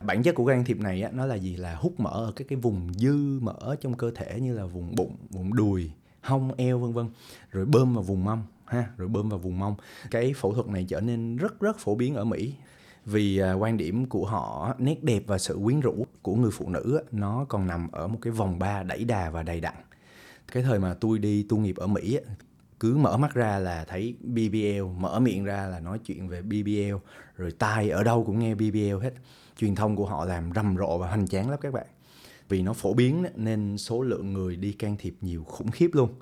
bản 0.00 0.22
chất 0.22 0.34
của 0.34 0.46
can 0.46 0.64
thiệp 0.64 0.80
này 0.80 1.02
á, 1.02 1.10
nó 1.12 1.26
là 1.26 1.34
gì? 1.34 1.56
Là 1.56 1.74
hút 1.74 2.00
mỡ 2.00 2.10
ở 2.10 2.32
các 2.36 2.48
cái 2.48 2.58
vùng 2.58 2.94
dư 2.94 3.40
mỡ 3.40 3.76
trong 3.80 3.94
cơ 3.94 4.10
thể 4.14 4.40
như 4.40 4.54
là 4.54 4.66
vùng 4.66 4.94
bụng 4.94 5.16
vùng 5.30 5.54
đùi 5.54 5.90
hông 6.22 6.54
eo 6.54 6.78
vân 6.78 6.92
vân 6.92 7.08
rồi 7.50 7.64
bơm 7.64 7.94
vào 7.94 8.02
vùng 8.02 8.24
mông 8.24 8.42
ha 8.66 8.88
rồi 8.96 9.08
bơm 9.08 9.28
vào 9.28 9.38
vùng 9.38 9.58
mông. 9.58 9.74
Cái 10.10 10.34
phẫu 10.36 10.54
thuật 10.54 10.66
này 10.66 10.86
trở 10.88 11.00
nên 11.00 11.36
rất 11.36 11.60
rất 11.60 11.78
phổ 11.78 11.94
biến 11.94 12.14
ở 12.14 12.24
Mỹ 12.24 12.54
vì 13.10 13.38
à, 13.38 13.52
quan 13.52 13.76
điểm 13.76 14.06
của 14.06 14.26
họ 14.26 14.74
nét 14.78 15.04
đẹp 15.04 15.22
và 15.26 15.38
sự 15.38 15.58
quyến 15.64 15.80
rũ 15.80 16.06
của 16.22 16.34
người 16.34 16.50
phụ 16.50 16.68
nữ 16.68 17.02
nó 17.12 17.46
còn 17.48 17.66
nằm 17.66 17.90
ở 17.90 18.08
một 18.08 18.18
cái 18.22 18.32
vòng 18.32 18.58
ba 18.58 18.82
đẩy 18.82 19.04
đà 19.04 19.30
và 19.30 19.42
đầy 19.42 19.60
đặn. 19.60 19.74
Cái 20.52 20.62
thời 20.62 20.78
mà 20.78 20.94
tôi 20.94 21.18
đi 21.18 21.46
tu 21.48 21.58
nghiệp 21.58 21.76
ở 21.76 21.86
mỹ 21.86 22.18
cứ 22.80 22.96
mở 22.96 23.16
mắt 23.16 23.34
ra 23.34 23.58
là 23.58 23.84
thấy 23.84 24.14
BBL 24.20 24.82
mở 24.98 25.20
miệng 25.20 25.44
ra 25.44 25.66
là 25.66 25.80
nói 25.80 25.98
chuyện 25.98 26.28
về 26.28 26.42
BBL 26.42 26.94
rồi 27.36 27.50
tai 27.58 27.90
ở 27.90 28.04
đâu 28.04 28.24
cũng 28.24 28.38
nghe 28.38 28.54
BBL 28.54 29.02
hết. 29.02 29.14
Truyền 29.58 29.74
thông 29.74 29.96
của 29.96 30.06
họ 30.06 30.24
làm 30.24 30.50
rầm 30.54 30.76
rộ 30.76 30.98
và 30.98 31.08
hoành 31.08 31.28
tráng 31.28 31.50
lắm 31.50 31.58
các 31.62 31.72
bạn. 31.72 31.86
Vì 32.48 32.62
nó 32.62 32.72
phổ 32.72 32.94
biến 32.94 33.24
nên 33.34 33.78
số 33.78 34.02
lượng 34.02 34.32
người 34.32 34.56
đi 34.56 34.72
can 34.72 34.96
thiệp 34.98 35.14
nhiều 35.20 35.44
khủng 35.44 35.70
khiếp 35.70 35.90
luôn 35.92 36.14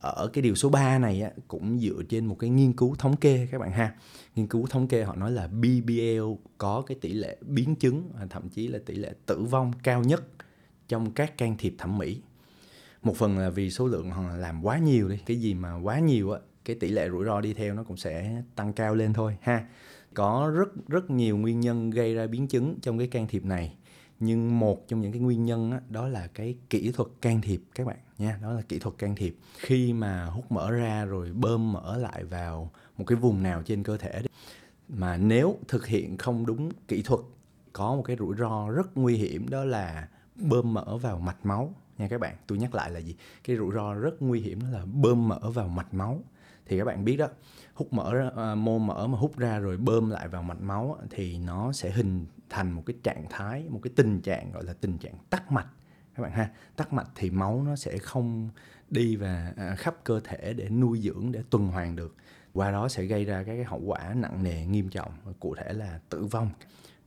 ở 0.00 0.30
cái 0.32 0.42
điều 0.42 0.54
số 0.54 0.68
3 0.68 0.98
này 0.98 1.22
á, 1.22 1.30
cũng 1.48 1.80
dựa 1.80 2.02
trên 2.08 2.26
một 2.26 2.36
cái 2.38 2.50
nghiên 2.50 2.72
cứu 2.72 2.94
thống 2.94 3.16
kê 3.16 3.48
các 3.50 3.58
bạn 3.58 3.70
ha. 3.70 3.94
Nghiên 4.34 4.46
cứu 4.46 4.66
thống 4.66 4.88
kê 4.88 5.02
họ 5.02 5.16
nói 5.16 5.30
là 5.30 5.48
BBL 5.48 6.32
có 6.58 6.82
cái 6.86 6.96
tỷ 7.00 7.12
lệ 7.12 7.36
biến 7.40 7.74
chứng 7.74 8.10
à, 8.18 8.26
thậm 8.30 8.48
chí 8.48 8.68
là 8.68 8.78
tỷ 8.86 8.94
lệ 8.94 9.12
tử 9.26 9.42
vong 9.42 9.72
cao 9.82 10.02
nhất 10.02 10.24
trong 10.88 11.10
các 11.10 11.38
can 11.38 11.56
thiệp 11.58 11.74
thẩm 11.78 11.98
mỹ. 11.98 12.20
Một 13.02 13.16
phần 13.16 13.38
là 13.38 13.50
vì 13.50 13.70
số 13.70 13.86
lượng 13.86 14.10
họ 14.10 14.36
làm 14.36 14.64
quá 14.64 14.78
nhiều 14.78 15.08
đi 15.08 15.18
cái 15.26 15.36
gì 15.36 15.54
mà 15.54 15.74
quá 15.82 15.98
nhiều 15.98 16.32
á 16.32 16.40
cái 16.64 16.76
tỷ 16.76 16.88
lệ 16.88 17.08
rủi 17.10 17.24
ro 17.24 17.40
đi 17.40 17.54
theo 17.54 17.74
nó 17.74 17.82
cũng 17.82 17.96
sẽ 17.96 18.42
tăng 18.54 18.72
cao 18.72 18.94
lên 18.94 19.12
thôi 19.12 19.36
ha. 19.40 19.66
Có 20.14 20.52
rất 20.54 20.88
rất 20.88 21.10
nhiều 21.10 21.36
nguyên 21.36 21.60
nhân 21.60 21.90
gây 21.90 22.14
ra 22.14 22.26
biến 22.26 22.46
chứng 22.48 22.78
trong 22.82 22.98
cái 22.98 23.06
can 23.06 23.26
thiệp 23.26 23.44
này 23.44 23.76
nhưng 24.20 24.58
một 24.58 24.88
trong 24.88 25.00
những 25.00 25.12
cái 25.12 25.20
nguyên 25.20 25.44
nhân 25.44 25.70
đó, 25.70 25.78
đó 25.90 26.08
là 26.08 26.26
cái 26.26 26.56
kỹ 26.70 26.92
thuật 26.92 27.08
can 27.20 27.40
thiệp 27.40 27.62
các 27.74 27.86
bạn 27.86 27.98
nha 28.18 28.38
đó 28.42 28.52
là 28.52 28.62
kỹ 28.62 28.78
thuật 28.78 28.98
can 28.98 29.14
thiệp. 29.14 29.36
Khi 29.58 29.92
mà 29.92 30.24
hút 30.24 30.52
mỡ 30.52 30.70
ra 30.70 31.04
rồi 31.04 31.32
bơm 31.32 31.72
mỡ 31.72 31.96
lại 31.96 32.24
vào 32.24 32.70
một 32.98 33.04
cái 33.06 33.16
vùng 33.16 33.42
nào 33.42 33.62
trên 33.62 33.82
cơ 33.82 33.96
thể 33.96 34.22
mà 34.88 35.16
nếu 35.16 35.56
thực 35.68 35.86
hiện 35.86 36.16
không 36.16 36.46
đúng 36.46 36.70
kỹ 36.88 37.02
thuật 37.02 37.20
có 37.72 37.94
một 37.94 38.02
cái 38.02 38.16
rủi 38.16 38.36
ro 38.36 38.70
rất 38.70 38.96
nguy 38.96 39.16
hiểm 39.16 39.48
đó 39.48 39.64
là 39.64 40.08
bơm 40.36 40.74
mỡ 40.74 40.96
vào 40.96 41.18
mạch 41.18 41.46
máu. 41.46 41.74
Nha 41.98 42.08
các 42.08 42.20
bạn 42.20 42.36
tôi 42.46 42.58
nhắc 42.58 42.74
lại 42.74 42.90
là 42.90 43.00
gì? 43.00 43.16
Cái 43.44 43.56
rủi 43.56 43.74
ro 43.74 43.94
rất 43.94 44.22
nguy 44.22 44.40
hiểm 44.40 44.62
đó 44.62 44.68
là 44.70 44.84
bơm 44.84 45.28
mỡ 45.28 45.50
vào 45.50 45.68
mạch 45.68 45.94
máu. 45.94 46.22
Thì 46.66 46.78
các 46.78 46.84
bạn 46.84 47.04
biết 47.04 47.16
đó 47.16 47.28
hút 47.74 47.92
mỡ 47.92 48.30
à, 48.36 48.54
mô 48.54 48.78
mỡ 48.78 49.06
mà 49.06 49.18
hút 49.18 49.38
ra 49.38 49.58
rồi 49.58 49.76
bơm 49.76 50.10
lại 50.10 50.28
vào 50.28 50.42
mạch 50.42 50.60
máu 50.60 50.98
thì 51.10 51.38
nó 51.38 51.72
sẽ 51.72 51.90
hình 51.90 52.26
thành 52.50 52.72
một 52.72 52.82
cái 52.86 52.96
trạng 53.02 53.24
thái, 53.30 53.64
một 53.68 53.80
cái 53.82 53.92
tình 53.96 54.20
trạng, 54.20 54.52
gọi 54.52 54.64
là 54.64 54.72
tình 54.72 54.98
trạng 54.98 55.14
tắc 55.30 55.52
mạch. 55.52 55.66
Các 56.14 56.22
bạn 56.22 56.32
ha, 56.32 56.50
tắc 56.76 56.92
mạch 56.92 57.08
thì 57.14 57.30
máu 57.30 57.62
nó 57.66 57.76
sẽ 57.76 57.98
không 57.98 58.50
đi 58.90 59.16
và 59.16 59.54
khắp 59.76 59.94
cơ 60.04 60.20
thể 60.24 60.52
để 60.52 60.68
nuôi 60.68 61.00
dưỡng, 61.00 61.32
để 61.32 61.42
tuần 61.50 61.68
hoàn 61.68 61.96
được. 61.96 62.16
Qua 62.52 62.70
đó 62.70 62.88
sẽ 62.88 63.04
gây 63.04 63.24
ra 63.24 63.42
các 63.42 63.54
cái 63.54 63.64
hậu 63.64 63.80
quả 63.80 64.14
nặng 64.14 64.42
nề, 64.42 64.66
nghiêm 64.66 64.88
trọng 64.88 65.12
cụ 65.40 65.54
thể 65.54 65.72
là 65.72 66.00
tử 66.08 66.24
vong. 66.24 66.50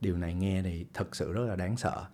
Điều 0.00 0.16
này 0.16 0.34
nghe 0.34 0.62
thì 0.62 0.86
thật 0.94 1.16
sự 1.16 1.32
rất 1.32 1.44
là 1.48 1.56
đáng 1.56 1.76
sợ. 1.76 2.04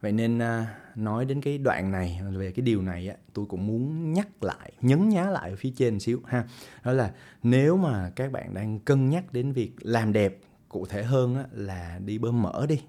Vậy 0.00 0.12
nên 0.12 0.38
à, 0.38 0.78
nói 0.94 1.24
đến 1.24 1.40
cái 1.40 1.58
đoạn 1.58 1.92
này, 1.92 2.20
về 2.32 2.52
cái 2.52 2.62
điều 2.62 2.82
này 2.82 3.08
á, 3.08 3.16
tôi 3.32 3.46
cũng 3.46 3.66
muốn 3.66 4.12
nhắc 4.12 4.44
lại, 4.44 4.72
nhấn 4.80 5.08
nhá 5.08 5.24
lại 5.24 5.50
ở 5.50 5.56
phía 5.56 5.72
trên 5.76 6.00
xíu 6.00 6.20
ha. 6.26 6.44
Đó 6.84 6.92
là 6.92 7.14
nếu 7.42 7.76
mà 7.76 8.12
các 8.16 8.32
bạn 8.32 8.54
đang 8.54 8.78
cân 8.78 9.10
nhắc 9.10 9.32
đến 9.32 9.52
việc 9.52 9.72
làm 9.80 10.12
đẹp 10.12 10.38
cụ 10.74 10.86
thể 10.86 11.02
hơn 11.02 11.36
á, 11.36 11.44
là 11.52 12.00
đi 12.04 12.18
bơm 12.18 12.42
mỡ 12.42 12.66
đi. 12.68 12.80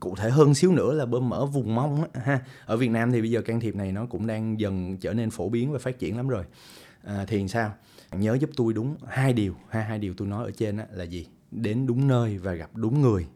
Cụ 0.00 0.16
thể 0.16 0.30
hơn 0.30 0.54
xíu 0.54 0.72
nữa 0.72 0.92
là 0.92 1.06
bơm 1.06 1.28
mỡ 1.28 1.46
vùng 1.46 1.74
mông 1.74 2.04
á, 2.12 2.20
ha. 2.24 2.40
Ở 2.66 2.76
Việt 2.76 2.88
Nam 2.88 3.12
thì 3.12 3.20
bây 3.20 3.30
giờ 3.30 3.42
can 3.42 3.60
thiệp 3.60 3.74
này 3.74 3.92
nó 3.92 4.06
cũng 4.06 4.26
đang 4.26 4.60
dần 4.60 4.96
trở 4.96 5.12
nên 5.12 5.30
phổ 5.30 5.48
biến 5.48 5.72
và 5.72 5.78
phát 5.78 5.98
triển 5.98 6.16
lắm 6.16 6.28
rồi. 6.28 6.44
À, 7.02 7.24
thì 7.28 7.48
sao? 7.48 7.74
Nhớ 8.12 8.34
giúp 8.40 8.50
tôi 8.56 8.72
đúng 8.72 8.96
hai 9.06 9.32
điều 9.32 9.54
ha 9.68 9.80
hai 9.80 9.98
điều 9.98 10.14
tôi 10.14 10.28
nói 10.28 10.44
ở 10.44 10.50
trên 10.50 10.76
á, 10.76 10.86
là 10.90 11.04
gì? 11.04 11.26
Đến 11.50 11.86
đúng 11.86 12.08
nơi 12.08 12.38
và 12.38 12.52
gặp 12.52 12.70
đúng 12.74 13.02
người. 13.02 13.26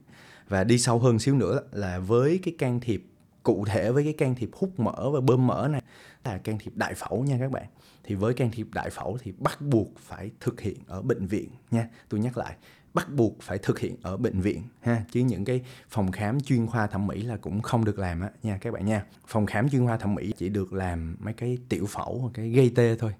Và 0.48 0.64
đi 0.64 0.78
sâu 0.78 0.98
hơn 0.98 1.18
xíu 1.18 1.34
nữa 1.34 1.60
là 1.72 1.98
với 1.98 2.40
cái 2.42 2.54
can 2.58 2.80
thiệp 2.80 3.04
cụ 3.42 3.64
thể 3.64 3.92
với 3.92 4.04
cái 4.04 4.12
can 4.12 4.34
thiệp 4.34 4.50
hút 4.52 4.80
mỡ 4.80 5.10
và 5.10 5.20
bơm 5.20 5.46
mỡ 5.46 5.68
này 5.70 5.82
là 6.24 6.38
can 6.38 6.58
thiệp 6.58 6.72
đại 6.74 6.94
phẫu 6.94 7.24
nha 7.24 7.36
các 7.40 7.50
bạn 7.50 7.66
thì 8.08 8.14
với 8.14 8.34
can 8.34 8.50
thiệp 8.50 8.66
đại 8.72 8.90
phẫu 8.90 9.18
thì 9.22 9.32
bắt 9.38 9.60
buộc 9.60 9.98
phải 9.98 10.30
thực 10.40 10.60
hiện 10.60 10.76
ở 10.86 11.02
bệnh 11.02 11.26
viện 11.26 11.48
nha. 11.70 11.88
Tôi 12.08 12.20
nhắc 12.20 12.38
lại, 12.38 12.56
bắt 12.94 13.12
buộc 13.12 13.42
phải 13.42 13.58
thực 13.58 13.78
hiện 13.78 13.96
ở 14.02 14.16
bệnh 14.16 14.40
viện 14.40 14.62
ha. 14.80 15.04
Chứ 15.10 15.20
những 15.20 15.44
cái 15.44 15.60
phòng 15.88 16.12
khám 16.12 16.40
chuyên 16.40 16.66
khoa 16.66 16.86
thẩm 16.86 17.06
mỹ 17.06 17.22
là 17.22 17.36
cũng 17.36 17.62
không 17.62 17.84
được 17.84 17.98
làm 17.98 18.20
á 18.20 18.30
nha 18.42 18.58
các 18.60 18.72
bạn 18.72 18.86
nha. 18.86 19.04
Phòng 19.26 19.46
khám 19.46 19.68
chuyên 19.68 19.86
khoa 19.86 19.96
thẩm 19.96 20.14
mỹ 20.14 20.32
chỉ 20.36 20.48
được 20.48 20.72
làm 20.72 21.16
mấy 21.20 21.34
cái 21.34 21.58
tiểu 21.68 21.86
phẫu 21.86 22.18
hoặc 22.18 22.30
cái 22.34 22.48
gây 22.48 22.72
tê 22.74 22.96
thôi. 22.96 23.14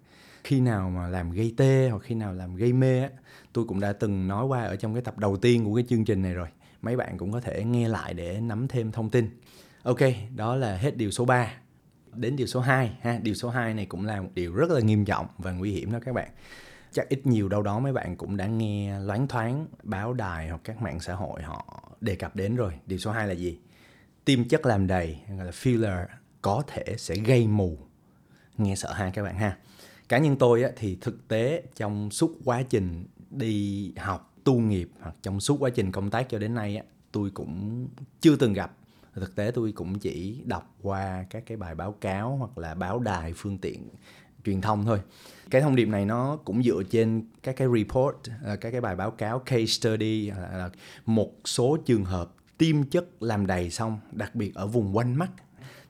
Khi 0.44 0.60
nào 0.60 0.90
mà 0.90 1.08
làm 1.08 1.30
gây 1.30 1.54
tê 1.56 1.88
hoặc 1.90 2.02
khi 2.02 2.14
nào 2.14 2.32
làm 2.32 2.56
gây 2.56 2.72
mê 2.72 3.02
á, 3.02 3.08
tôi 3.52 3.64
cũng 3.64 3.80
đã 3.80 3.92
từng 3.92 4.28
nói 4.28 4.46
qua 4.46 4.64
ở 4.64 4.76
trong 4.76 4.94
cái 4.94 5.02
tập 5.02 5.18
đầu 5.18 5.36
tiên 5.36 5.64
của 5.64 5.74
cái 5.74 5.84
chương 5.88 6.04
trình 6.04 6.22
này 6.22 6.34
rồi. 6.34 6.48
Mấy 6.82 6.96
bạn 6.96 7.18
cũng 7.18 7.32
có 7.32 7.40
thể 7.40 7.64
nghe 7.64 7.88
lại 7.88 8.14
để 8.14 8.40
nắm 8.40 8.68
thêm 8.68 8.92
thông 8.92 9.10
tin. 9.10 9.40
Ok, 9.82 10.00
đó 10.36 10.56
là 10.56 10.76
hết 10.76 10.96
điều 10.96 11.10
số 11.10 11.24
3 11.24 11.52
đến 12.14 12.36
điều 12.36 12.46
số 12.46 12.60
2 12.60 12.98
ha 13.00 13.18
điều 13.22 13.34
số 13.34 13.48
2 13.48 13.74
này 13.74 13.86
cũng 13.86 14.06
là 14.06 14.20
một 14.20 14.30
điều 14.34 14.54
rất 14.54 14.70
là 14.70 14.80
nghiêm 14.80 15.04
trọng 15.04 15.26
và 15.38 15.52
nguy 15.52 15.72
hiểm 15.72 15.92
đó 15.92 15.98
các 16.04 16.14
bạn. 16.14 16.28
Chắc 16.92 17.08
ít 17.08 17.26
nhiều 17.26 17.48
đâu 17.48 17.62
đó 17.62 17.78
mấy 17.78 17.92
bạn 17.92 18.16
cũng 18.16 18.36
đã 18.36 18.46
nghe 18.46 19.00
loáng 19.00 19.28
thoáng 19.28 19.66
báo 19.82 20.12
đài 20.12 20.48
hoặc 20.48 20.60
các 20.64 20.82
mạng 20.82 21.00
xã 21.00 21.14
hội 21.14 21.42
họ 21.42 21.82
đề 22.00 22.16
cập 22.16 22.36
đến 22.36 22.56
rồi. 22.56 22.72
Điều 22.86 22.98
số 22.98 23.10
2 23.10 23.28
là 23.28 23.34
gì? 23.34 23.58
Tiêm 24.24 24.48
chất 24.48 24.66
làm 24.66 24.86
đầy 24.86 25.18
gọi 25.36 25.46
là 25.46 25.52
filler 25.52 26.06
có 26.42 26.62
thể 26.66 26.84
sẽ 26.98 27.16
gây 27.16 27.46
mù. 27.46 27.78
Nghe 28.58 28.76
sợ 28.76 28.92
ha 28.92 29.10
các 29.10 29.22
bạn 29.22 29.38
ha. 29.38 29.56
Cá 30.08 30.18
nhân 30.18 30.36
tôi 30.36 30.62
á, 30.62 30.70
thì 30.76 30.98
thực 31.00 31.28
tế 31.28 31.62
trong 31.76 32.10
suốt 32.10 32.32
quá 32.44 32.62
trình 32.62 33.06
đi 33.30 33.92
học 33.96 34.34
tu 34.44 34.60
nghiệp 34.60 34.90
hoặc 35.00 35.14
trong 35.22 35.40
suốt 35.40 35.56
quá 35.60 35.70
trình 35.70 35.92
công 35.92 36.10
tác 36.10 36.28
cho 36.28 36.38
đến 36.38 36.54
nay 36.54 36.76
á, 36.76 36.82
tôi 37.12 37.30
cũng 37.30 37.88
chưa 38.20 38.36
từng 38.36 38.52
gặp 38.52 38.76
thực 39.18 39.36
tế 39.36 39.50
tôi 39.50 39.72
cũng 39.72 39.98
chỉ 39.98 40.42
đọc 40.44 40.74
qua 40.82 41.24
các 41.30 41.42
cái 41.46 41.56
bài 41.56 41.74
báo 41.74 41.92
cáo 41.92 42.36
hoặc 42.36 42.58
là 42.58 42.74
báo 42.74 42.98
đài 42.98 43.32
phương 43.32 43.58
tiện 43.58 43.88
truyền 44.44 44.60
thông 44.60 44.84
thôi. 44.84 45.00
Cái 45.50 45.62
thông 45.62 45.76
điệp 45.76 45.86
này 45.86 46.04
nó 46.04 46.36
cũng 46.44 46.62
dựa 46.62 46.82
trên 46.90 47.24
các 47.42 47.56
cái 47.56 47.68
report 47.76 48.16
ờ, 48.42 48.56
các 48.56 48.70
cái 48.70 48.80
bài 48.80 48.96
báo 48.96 49.10
cáo, 49.10 49.38
case 49.38 49.66
study 49.66 50.30
là 50.30 50.70
một 51.06 51.32
số 51.44 51.76
trường 51.86 52.04
hợp 52.04 52.32
tiêm 52.58 52.84
chất 52.84 53.22
làm 53.22 53.46
đầy 53.46 53.70
xong, 53.70 54.00
đặc 54.12 54.34
biệt 54.34 54.54
ở 54.54 54.66
vùng 54.66 54.96
quanh 54.96 55.14
mắt, 55.14 55.30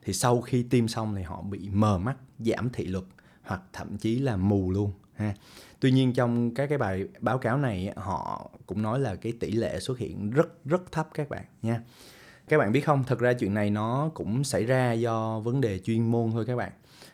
thì 0.03 0.13
sau 0.13 0.41
khi 0.41 0.63
tiêm 0.63 0.87
xong 0.87 1.15
thì 1.15 1.21
họ 1.21 1.41
bị 1.41 1.69
mờ 1.73 1.97
mắt, 1.97 2.15
giảm 2.39 2.69
thị 2.69 2.85
lực, 2.85 3.07
hoặc 3.41 3.61
thậm 3.73 3.97
chí 3.97 4.19
là 4.19 4.37
mù 4.37 4.71
luôn, 4.71 4.91
ha. 5.15 5.33
Tuy 5.79 5.91
nhiên 5.91 6.13
trong 6.13 6.53
các 6.53 6.69
cái 6.69 6.77
bài 6.77 7.07
báo 7.19 7.37
cáo 7.37 7.57
này, 7.57 7.93
họ 7.95 8.51
cũng 8.65 8.81
nói 8.81 8.99
là 8.99 9.15
cái 9.15 9.33
tỷ 9.39 9.51
lệ 9.51 9.79
xuất 9.79 9.97
hiện 9.97 10.29
rất 10.29 10.65
rất 10.65 10.91
thấp 10.91 11.09
các 11.13 11.29
bạn, 11.29 11.45
nha 11.61 11.81
các 12.49 12.57
bạn 12.57 12.71
biết 12.71 12.81
không? 12.81 13.03
Thật 13.03 13.19
ra 13.19 13.33
chuyện 13.33 13.53
này 13.53 13.69
nó 13.69 14.11
cũng 14.13 14.43
xảy 14.43 14.65
ra 14.65 14.91
do 14.91 15.39
vấn 15.39 15.61
đề 15.61 15.79
chuyên 15.79 16.11
môn 16.11 16.31
thôi 16.31 16.45
các 16.47 16.55
bạn. 16.55 16.71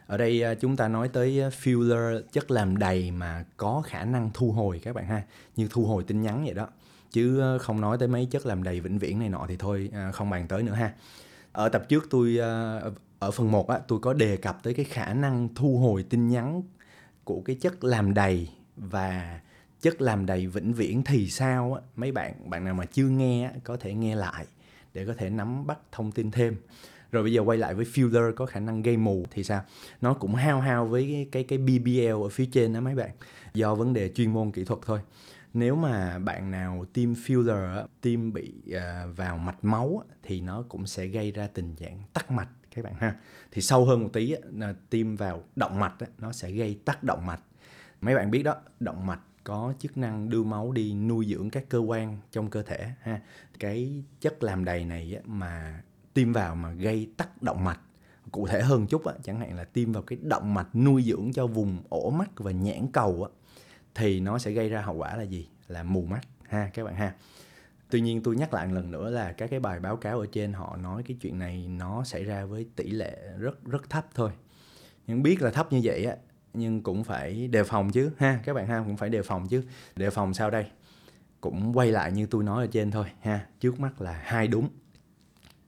Ở 0.08 0.18
đây 0.18 0.44
à, 0.44 0.54
chúng 0.56 0.76
ta 0.76 0.88
nói 0.88 1.08
tới 1.08 1.42
à, 1.42 1.50
filler 1.50 2.22
chất 2.32 2.52
làm 2.52 2.78
đầy 2.78 3.12
mà 3.12 3.46
có 3.58 3.84
khả 3.86 4.06
năng 4.06 4.30
thu 4.34 4.52
hồi 4.52 4.82
các 4.84 4.96
bạn 4.96 5.06
ha. 5.06 5.24
Như 5.56 5.68
thu 5.72 5.86
hồi 5.86 6.04
tin 6.04 6.22
nhắn 6.22 6.44
vậy 6.46 6.54
đó. 6.54 6.68
Chứ 7.12 7.42
à, 7.42 7.58
không 7.58 7.82
nói 7.82 7.98
tới 7.98 8.08
mấy 8.08 8.28
chất 8.32 8.46
làm 8.46 8.64
đầy 8.64 8.80
vĩnh 8.80 9.00
viễn 9.00 9.20
này 9.20 9.30
nọ 9.30 9.46
thì 9.50 9.56
thôi 9.58 9.92
không 10.14 10.30
bàn 10.30 10.48
tới 10.48 10.64
nữa 10.64 10.74
ha. 10.74 10.94
Ở 11.52 11.70
tập 11.70 11.86
trước 11.90 12.08
tôi 12.10 12.38
ở 13.20 13.32
phần 13.32 13.52
1 13.52 13.70
á 13.70 13.80
tôi 13.88 14.00
có 14.00 14.14
đề 14.14 14.38
cập 14.38 14.64
tới 14.64 14.74
cái 14.74 14.86
khả 14.86 15.14
năng 15.14 15.50
thu 15.56 15.78
hồi 15.78 16.06
tin 16.10 16.28
nhắn 16.28 16.64
của 17.24 17.42
cái 17.46 17.56
chất 17.56 17.84
làm 17.84 18.14
đầy 18.14 18.50
và 18.76 19.40
chất 19.82 20.02
làm 20.02 20.26
đầy 20.26 20.48
vĩnh 20.48 20.74
viễn 20.74 21.04
thì 21.04 21.30
sao 21.30 21.74
á. 21.74 21.82
Mấy 21.96 22.12
bạn 22.12 22.50
bạn 22.50 22.66
nào 22.66 22.74
mà 22.74 22.86
chưa 22.86 23.08
nghe 23.08 23.46
á, 23.46 23.52
có 23.64 23.78
thể 23.78 23.94
nghe 23.94 24.16
lại 24.16 24.46
để 24.96 25.06
có 25.06 25.14
thể 25.14 25.30
nắm 25.30 25.68
bắt 25.68 25.80
thông 25.92 26.12
tin 26.12 26.32
thêm. 26.32 26.56
Rồi 27.12 27.24
bây 27.24 27.34
giờ 27.34 27.42
quay 27.42 27.58
lại 27.58 27.74
với 27.74 27.86
filler 27.86 28.34
có 28.34 28.46
khả 28.46 28.60
năng 28.60 28.82
gây 28.82 28.98
mù 28.98 29.26
thì 29.32 29.44
sao? 29.44 29.64
Nó 30.02 30.14
cũng 30.14 30.36
hao 30.36 30.62
hao 30.62 30.86
với 30.86 31.08
cái 31.12 31.28
cái, 31.32 31.44
cái 31.44 31.80
BBL 31.80 32.24
ở 32.24 32.30
phía 32.30 32.46
trên 32.52 32.74
đó 32.74 32.80
mấy 32.80 32.96
bạn 32.96 33.10
do 33.54 33.76
vấn 33.76 33.94
đề 33.94 34.10
chuyên 34.10 34.34
môn 34.34 34.52
kỹ 34.52 34.64
thuật 34.64 34.80
thôi. 34.86 35.00
Nếu 35.54 35.76
mà 35.76 36.20
bạn 36.20 36.52
nào 36.52 36.86
tiêm 36.94 37.14
filler 37.14 37.88
tiêm 38.02 38.34
bị 38.34 38.54
uh, 38.70 39.18
vào 39.18 39.38
mạch 39.38 39.64
máu 39.64 40.04
thì 40.24 40.42
nó 40.42 40.64
cũng 40.70 40.88
sẽ 40.88 41.06
gây 41.06 41.32
ra 41.32 41.48
tình 41.48 41.76
trạng 41.76 42.02
tắc 42.14 42.32
mạch 42.32 42.50
các 42.76 42.86
bạn 42.86 42.94
ha. 42.98 43.16
Thì 43.52 43.62
sâu 43.62 43.86
hơn 43.86 44.04
một 44.04 44.10
tí 44.14 44.36
là 44.54 44.74
tiêm 44.90 45.16
vào 45.16 45.44
động 45.56 45.80
mạch 45.80 45.96
nó 46.18 46.32
sẽ 46.32 46.52
gây 46.52 46.80
tắc 46.86 47.04
động 47.04 47.26
mạch. 47.26 47.42
Mấy 48.02 48.16
bạn 48.16 48.32
biết 48.32 48.44
đó 48.44 48.56
động 48.80 49.06
mạch 49.06 49.20
có 49.46 49.74
chức 49.80 49.98
năng 49.98 50.30
đưa 50.30 50.44
máu 50.44 50.72
đi 50.72 50.94
nuôi 50.94 51.26
dưỡng 51.26 51.50
các 51.50 51.70
cơ 51.70 51.78
quan 51.78 52.18
trong 52.32 52.50
cơ 52.50 52.64
thể 52.64 52.92
ha. 53.02 53.22
Cái 53.60 54.04
chất 54.22 54.44
làm 54.44 54.66
đầy 54.66 54.86
này 54.86 55.20
mà 55.26 55.84
tiêm 56.14 56.34
vào 56.34 56.56
mà 56.56 56.72
gây 56.72 57.10
tắc 57.18 57.42
động 57.42 57.64
mạch 57.64 57.80
cụ 58.32 58.48
thể 58.48 58.62
hơn 58.62 58.88
chút 58.88 59.06
á, 59.06 59.14
chẳng 59.24 59.40
hạn 59.40 59.56
là 59.56 59.64
tiêm 59.64 59.92
vào 59.92 60.04
cái 60.04 60.20
động 60.22 60.54
mạch 60.54 60.76
nuôi 60.76 61.04
dưỡng 61.04 61.32
cho 61.34 61.48
vùng 61.48 61.78
ổ 61.90 62.10
mắt 62.10 62.30
và 62.36 62.52
nhãn 62.52 62.88
cầu 62.94 63.24
á, 63.24 63.30
thì 63.96 64.20
nó 64.20 64.38
sẽ 64.38 64.52
gây 64.52 64.70
ra 64.70 64.82
hậu 64.82 64.96
quả 64.96 65.18
là 65.18 65.24
gì? 65.24 65.48
Là 65.68 65.84
mù 65.84 66.06
mắt 66.06 66.22
ha 66.44 66.70
các 66.74 66.84
bạn 66.84 66.96
ha. 66.96 67.16
Tuy 67.90 68.02
nhiên 68.02 68.24
tôi 68.24 68.36
nhắc 68.36 68.54
lại 68.54 68.68
lần 68.68 68.92
nữa 68.92 69.10
là 69.10 69.32
các 69.32 69.50
cái 69.50 69.60
bài 69.60 69.80
báo 69.80 69.98
cáo 69.98 70.20
ở 70.20 70.26
trên 70.32 70.54
họ 70.54 70.78
nói 70.78 71.04
cái 71.04 71.18
chuyện 71.22 71.40
này 71.40 71.68
nó 71.68 72.04
xảy 72.04 72.24
ra 72.24 72.46
với 72.46 72.68
tỷ 72.76 72.90
lệ 72.90 73.18
rất 73.38 73.66
rất 73.66 73.90
thấp 73.90 74.08
thôi. 74.16 74.32
Nhưng 75.08 75.24
biết 75.24 75.42
là 75.42 75.52
thấp 75.52 75.74
như 75.74 75.82
vậy 75.84 76.06
á 76.06 76.16
nhưng 76.58 76.84
cũng 76.84 77.04
phải 77.04 77.48
đề 77.48 77.64
phòng 77.64 77.92
chứ, 77.92 78.12
ha? 78.18 78.40
Các 78.44 78.54
bạn 78.54 78.68
ha, 78.68 78.84
cũng 78.86 78.98
phải 78.98 79.10
đề 79.10 79.22
phòng 79.22 79.48
chứ. 79.48 79.64
Đề 79.96 80.10
phòng 80.10 80.34
sau 80.34 80.50
đây? 80.50 80.66
Cũng 81.42 81.78
quay 81.78 81.92
lại 81.92 82.12
như 82.12 82.26
tôi 82.26 82.44
nói 82.44 82.64
ở 82.64 82.68
trên 82.68 82.92
thôi, 82.92 83.06
ha? 83.22 83.46
Trước 83.60 83.80
mắt 83.80 84.02
là 84.02 84.22
hai 84.24 84.48
đúng. 84.48 84.70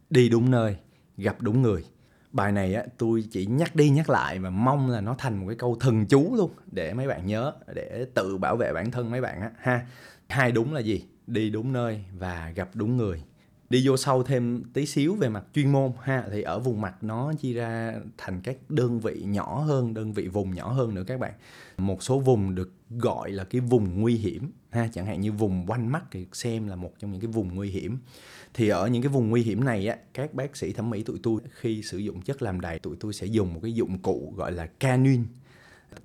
Đi 0.09 0.29
đúng 0.29 0.51
nơi, 0.51 0.77
gặp 1.17 1.41
đúng 1.41 1.61
người. 1.61 1.85
Bài 2.31 2.51
này 2.51 2.73
á, 2.73 2.83
tôi 2.97 3.23
chỉ 3.31 3.45
nhắc 3.45 3.75
đi 3.75 3.89
nhắc 3.89 4.09
lại 4.09 4.39
và 4.39 4.49
mong 4.49 4.89
là 4.89 5.01
nó 5.01 5.15
thành 5.17 5.37
một 5.37 5.45
cái 5.47 5.55
câu 5.55 5.77
thần 5.79 6.05
chú 6.05 6.35
luôn, 6.35 6.51
để 6.71 6.93
mấy 6.93 7.07
bạn 7.07 7.25
nhớ, 7.25 7.53
để 7.75 8.05
tự 8.13 8.37
bảo 8.37 8.55
vệ 8.55 8.73
bản 8.73 8.91
thân 8.91 9.11
mấy 9.11 9.21
bạn 9.21 9.41
á, 9.41 9.51
ha? 9.57 9.85
Hai 10.29 10.51
đúng 10.51 10.73
là 10.73 10.79
gì? 10.79 11.05
Đi 11.27 11.49
đúng 11.49 11.73
nơi 11.73 12.03
và 12.19 12.51
gặp 12.55 12.69
đúng 12.73 12.97
người 12.97 13.23
đi 13.69 13.87
vô 13.87 13.97
sâu 13.97 14.23
thêm 14.23 14.63
tí 14.73 14.85
xíu 14.85 15.15
về 15.15 15.29
mặt 15.29 15.43
chuyên 15.53 15.71
môn 15.71 15.91
ha, 16.01 16.23
thì 16.31 16.41
ở 16.41 16.59
vùng 16.59 16.81
mặt 16.81 17.03
nó 17.03 17.33
chia 17.33 17.53
ra 17.53 17.93
thành 18.17 18.41
các 18.43 18.57
đơn 18.69 18.99
vị 18.99 19.23
nhỏ 19.25 19.59
hơn, 19.59 19.93
đơn 19.93 20.13
vị 20.13 20.27
vùng 20.27 20.55
nhỏ 20.55 20.71
hơn 20.71 20.95
nữa 20.95 21.03
các 21.07 21.19
bạn. 21.19 21.33
Một 21.77 22.03
số 22.03 22.19
vùng 22.19 22.55
được 22.55 22.71
gọi 22.89 23.31
là 23.31 23.43
cái 23.43 23.61
vùng 23.61 24.01
nguy 24.01 24.15
hiểm 24.15 24.51
ha, 24.69 24.89
chẳng 24.93 25.05
hạn 25.05 25.21
như 25.21 25.31
vùng 25.31 25.65
quanh 25.67 25.91
mắt 25.91 26.03
thì 26.11 26.25
xem 26.33 26.67
là 26.67 26.75
một 26.75 26.91
trong 26.99 27.11
những 27.11 27.21
cái 27.21 27.31
vùng 27.31 27.55
nguy 27.55 27.69
hiểm. 27.69 27.97
Thì 28.53 28.69
ở 28.69 28.87
những 28.87 29.01
cái 29.01 29.09
vùng 29.09 29.29
nguy 29.29 29.41
hiểm 29.41 29.63
này 29.63 29.87
á, 29.87 29.97
các 30.13 30.33
bác 30.33 30.57
sĩ 30.57 30.73
thẩm 30.73 30.89
mỹ 30.89 31.03
tụi 31.03 31.19
tôi, 31.23 31.41
khi 31.51 31.81
sử 31.81 31.97
dụng 31.97 32.21
chất 32.21 32.41
làm 32.41 32.61
đầy, 32.61 32.79
tụi 32.79 32.95
tôi 32.99 33.13
sẽ 33.13 33.25
dùng 33.25 33.53
một 33.53 33.59
cái 33.63 33.73
dụng 33.73 33.97
cụ 33.97 34.33
gọi 34.37 34.51
là 34.51 34.65
canun 34.65 35.25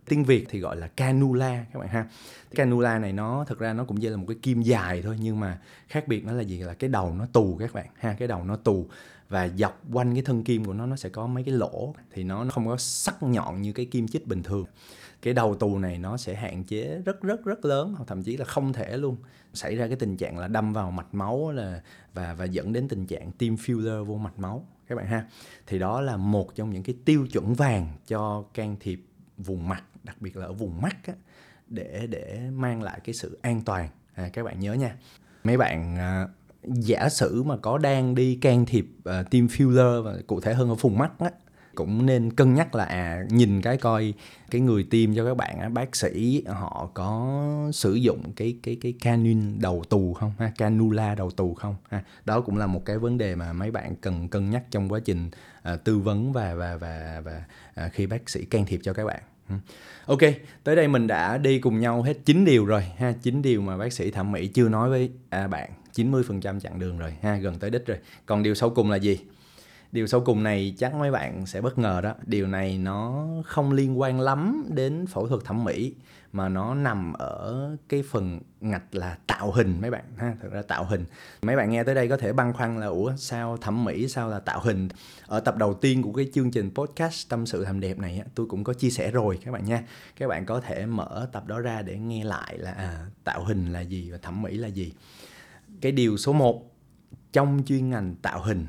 tiếng 0.05 0.25
Việt 0.25 0.47
thì 0.51 0.59
gọi 0.59 0.77
là 0.77 0.89
canula 0.89 1.65
các 1.73 1.79
bạn 1.79 1.89
ha. 1.89 2.07
Canula 2.55 2.99
này 2.99 3.13
nó 3.13 3.45
thực 3.49 3.59
ra 3.59 3.73
nó 3.73 3.85
cũng 3.85 4.01
như 4.01 4.11
là 4.11 4.17
một 4.17 4.25
cái 4.29 4.37
kim 4.43 4.63
dài 4.63 5.03
thôi, 5.03 5.17
nhưng 5.21 5.41
mà 5.41 5.59
khác 5.89 6.09
biệt 6.09 6.25
nó 6.25 6.33
là 6.33 6.43
gì? 6.43 6.59
Là 6.59 6.75
cái 6.75 6.91
đầu 6.91 7.15
nó 7.15 7.27
tù 7.27 7.57
các 7.61 7.73
bạn 7.73 7.87
ha, 7.99 8.17
cái 8.19 8.29
đầu 8.29 8.45
nó 8.45 8.57
tù. 8.57 8.87
Và 9.29 9.49
dọc 9.49 9.83
quanh 9.93 10.15
cái 10.15 10.23
thân 10.23 10.45
kim 10.45 10.65
của 10.65 10.73
nó 10.73 10.87
nó 10.87 10.97
sẽ 10.97 11.09
có 11.09 11.27
mấy 11.27 11.45
cái 11.45 11.55
lỗ, 11.55 11.95
thì 12.13 12.25
nó 12.25 12.47
không 12.51 12.67
có 12.67 12.77
sắc 12.77 13.23
nhọn 13.23 13.63
như 13.63 13.73
cái 13.73 13.87
kim 13.87 14.09
chích 14.09 14.27
bình 14.27 14.43
thường. 14.43 14.65
Cái 15.23 15.35
đầu 15.35 15.55
tù 15.55 15.79
này 15.79 15.99
nó 15.99 16.17
sẽ 16.17 16.35
hạn 16.35 16.65
chế 16.65 17.01
rất 17.05 17.23
rất 17.23 17.45
rất 17.45 17.65
lớn, 17.65 17.95
hoặc 17.97 18.05
thậm 18.07 18.23
chí 18.23 18.37
là 18.37 18.45
không 18.45 18.73
thể 18.73 18.97
luôn. 18.97 19.17
Xảy 19.55 19.77
ra 19.77 19.87
cái 19.87 19.97
tình 19.97 20.17
trạng 20.17 20.39
là 20.39 20.49
đâm 20.49 20.73
vào 20.73 20.91
mạch 20.91 21.15
máu 21.15 21.53
là, 21.53 21.83
và 22.15 22.35
và 22.35 22.45
dẫn 22.45 22.73
đến 22.73 22.89
tình 22.89 23.07
trạng 23.07 23.33
tiêm 23.33 23.55
filler 23.55 24.05
vô 24.05 24.17
mạch 24.17 24.39
máu, 24.39 24.67
các 24.89 24.95
bạn 24.95 25.07
ha. 25.07 25.27
Thì 25.67 25.79
đó 25.79 26.01
là 26.01 26.17
một 26.17 26.55
trong 26.55 26.71
những 26.71 26.83
cái 26.83 26.95
tiêu 27.05 27.27
chuẩn 27.33 27.55
vàng 27.55 27.89
cho 28.07 28.45
can 28.55 28.77
thiệp 28.81 29.05
vùng 29.39 29.69
mặt 29.69 29.83
đặc 30.05 30.17
biệt 30.21 30.37
là 30.37 30.47
ở 30.47 30.53
vùng 30.53 30.81
mắt 30.81 30.97
á, 31.07 31.15
để 31.69 32.07
để 32.11 32.51
mang 32.53 32.83
lại 32.83 33.01
cái 33.05 33.15
sự 33.15 33.39
an 33.43 33.63
toàn. 33.65 33.89
À, 34.15 34.29
các 34.33 34.43
bạn 34.45 34.61
nhớ 34.61 34.75
nha. 34.75 34.97
Mấy 35.45 35.57
bạn 35.57 35.97
à, 35.97 36.29
giả 36.63 37.09
sử 37.09 37.43
mà 37.43 37.57
có 37.57 37.79
đang 37.79 38.15
đi 38.15 38.39
can 38.41 38.67
thiệp 38.67 38.87
à, 39.05 39.23
tiêm 39.23 39.47
filler 39.47 40.03
và 40.03 40.17
cụ 40.27 40.41
thể 40.41 40.55
hơn 40.55 40.69
ở 40.69 40.75
vùng 40.75 40.99
mắt 40.99 41.13
á, 41.19 41.31
cũng 41.75 42.07
nên 42.07 42.33
cân 42.33 42.55
nhắc 42.55 42.75
là 42.75 42.85
à 42.85 43.25
nhìn 43.29 43.61
cái 43.61 43.77
coi 43.77 44.15
cái 44.51 44.61
người 44.61 44.87
tiêm 44.91 45.15
cho 45.15 45.25
các 45.25 45.37
bạn 45.37 45.59
á 45.59 45.69
bác 45.69 45.97
sĩ 45.97 46.45
họ 46.47 46.91
có 46.95 47.43
sử 47.73 47.95
dụng 47.95 48.33
cái 48.37 48.57
cái 48.63 48.77
cái 48.81 48.95
canun 49.01 49.61
đầu 49.61 49.85
tù 49.89 50.15
không 50.15 50.33
ha 50.39 50.53
canula 50.59 51.15
đầu 51.15 51.31
tù 51.31 51.55
không 51.55 51.77
ha 51.91 52.03
đó 52.25 52.41
cũng 52.41 52.57
là 52.57 52.67
một 52.67 52.85
cái 52.85 52.99
vấn 52.99 53.19
đề 53.19 53.35
mà 53.35 53.53
mấy 53.53 53.71
bạn 53.71 53.95
cần 54.01 54.29
cân 54.29 54.51
nhắc 54.51 54.63
trong 54.71 54.89
quá 54.89 55.01
trình 55.05 55.31
à, 55.63 55.77
tư 55.77 55.99
vấn 55.99 56.33
và 56.33 56.55
và 56.55 56.77
và 56.77 57.23
và 57.25 57.45
à, 57.75 57.89
khi 57.89 58.07
bác 58.07 58.31
sĩ 58.31 58.45
can 58.45 58.67
thiệp 58.67 58.81
cho 58.83 58.93
các 58.93 59.05
bạn. 59.05 59.23
Ok, 60.07 60.19
tới 60.65 60.77
đây 60.77 60.89
mình 60.89 61.07
đã 61.07 61.39
đi 61.39 61.59
cùng 61.59 61.81
nhau 61.81 62.03
hết 62.03 62.19
9 62.25 62.45
điều 62.45 62.65
rồi 62.65 62.83
ha, 62.99 63.13
9 63.23 63.43
điều 63.43 63.63
mà 63.63 63.77
bác 63.77 63.93
sĩ 63.93 64.11
thẩm 64.11 64.33
mỹ 64.33 64.47
chưa 64.47 64.69
nói 64.69 64.91
với 64.91 65.11
à, 65.31 65.49
bạn, 65.49 65.71
90% 65.95 66.61
chặng 66.61 66.79
đường 66.79 66.99
rồi 66.99 67.15
ha, 67.23 67.37
gần 67.37 67.59
tới 67.59 67.71
đích 67.71 67.87
rồi. 67.87 67.99
Còn 68.27 68.43
điều 68.43 68.55
sau 68.55 68.71
cùng 68.71 68.91
là 68.91 68.97
gì? 68.97 69.19
Điều 69.93 70.07
sau 70.07 70.21
cùng 70.21 70.43
này 70.43 70.75
chắc 70.79 70.95
mấy 70.95 71.11
bạn 71.11 71.47
sẽ 71.47 71.61
bất 71.61 71.79
ngờ 71.79 72.01
đó. 72.01 72.15
Điều 72.27 72.47
này 72.47 72.79
nó 72.79 73.27
không 73.47 73.73
liên 73.73 74.01
quan 74.01 74.21
lắm 74.21 74.65
đến 74.69 75.07
phẫu 75.07 75.29
thuật 75.29 75.45
thẩm 75.45 75.65
mỹ 75.65 75.95
mà 76.33 76.49
nó 76.49 76.75
nằm 76.75 77.13
ở 77.13 77.77
cái 77.89 78.03
phần 78.11 78.41
ngạch 78.61 78.95
là 78.95 79.19
tạo 79.27 79.53
hình 79.53 79.81
mấy 79.81 79.91
bạn 79.91 80.05
ha. 80.17 80.37
Thật 80.43 80.49
ra 80.53 80.63
tạo 80.63 80.85
hình. 80.85 81.05
Mấy 81.43 81.57
bạn 81.57 81.71
nghe 81.71 81.85
tới 81.85 81.95
đây 81.95 82.09
có 82.09 82.17
thể 82.17 82.33
băn 82.33 82.53
khoăn 82.53 82.81
là 82.81 82.87
ủa 82.87 83.13
sao 83.17 83.57
thẩm 83.57 83.85
mỹ 83.85 84.09
sao 84.09 84.29
là 84.29 84.41
tạo 84.41 84.61
hình? 84.65 84.89
Ở 85.27 85.41
tập 85.41 85.57
đầu 85.57 85.75
tiên 85.75 86.03
của 86.03 86.13
cái 86.13 86.31
chương 86.35 86.51
trình 86.51 86.71
podcast 86.75 87.29
tâm 87.29 87.47
sự 87.47 87.65
làm 87.65 87.81
đẹp 87.81 87.99
này 87.99 88.23
tôi 88.35 88.47
cũng 88.47 88.65
có 88.65 88.75
chia 88.75 88.91
sẻ 88.91 89.11
rồi 89.11 89.39
các 89.45 89.53
bạn 89.53 89.65
nha. 89.65 89.83
Các 90.17 90.29
bạn 90.29 90.47
có 90.47 90.61
thể 90.61 90.87
mở 90.87 91.29
tập 91.33 91.47
đó 91.47 91.61
ra 91.61 91.83
để 91.83 91.99
nghe 91.99 92.25
lại 92.25 92.59
là 92.59 92.73
à, 92.73 93.07
tạo 93.25 93.45
hình 93.45 93.73
là 93.73 93.81
gì 93.81 94.11
và 94.11 94.19
thẩm 94.19 94.43
mỹ 94.43 94.57
là 94.57 94.69
gì. 94.69 94.93
Cái 95.81 95.93
điều 95.93 96.17
số 96.17 96.33
1 96.33 96.75
trong 97.33 97.63
chuyên 97.67 97.91
ngành 97.91 98.15
tạo 98.23 98.43
hình 98.43 98.67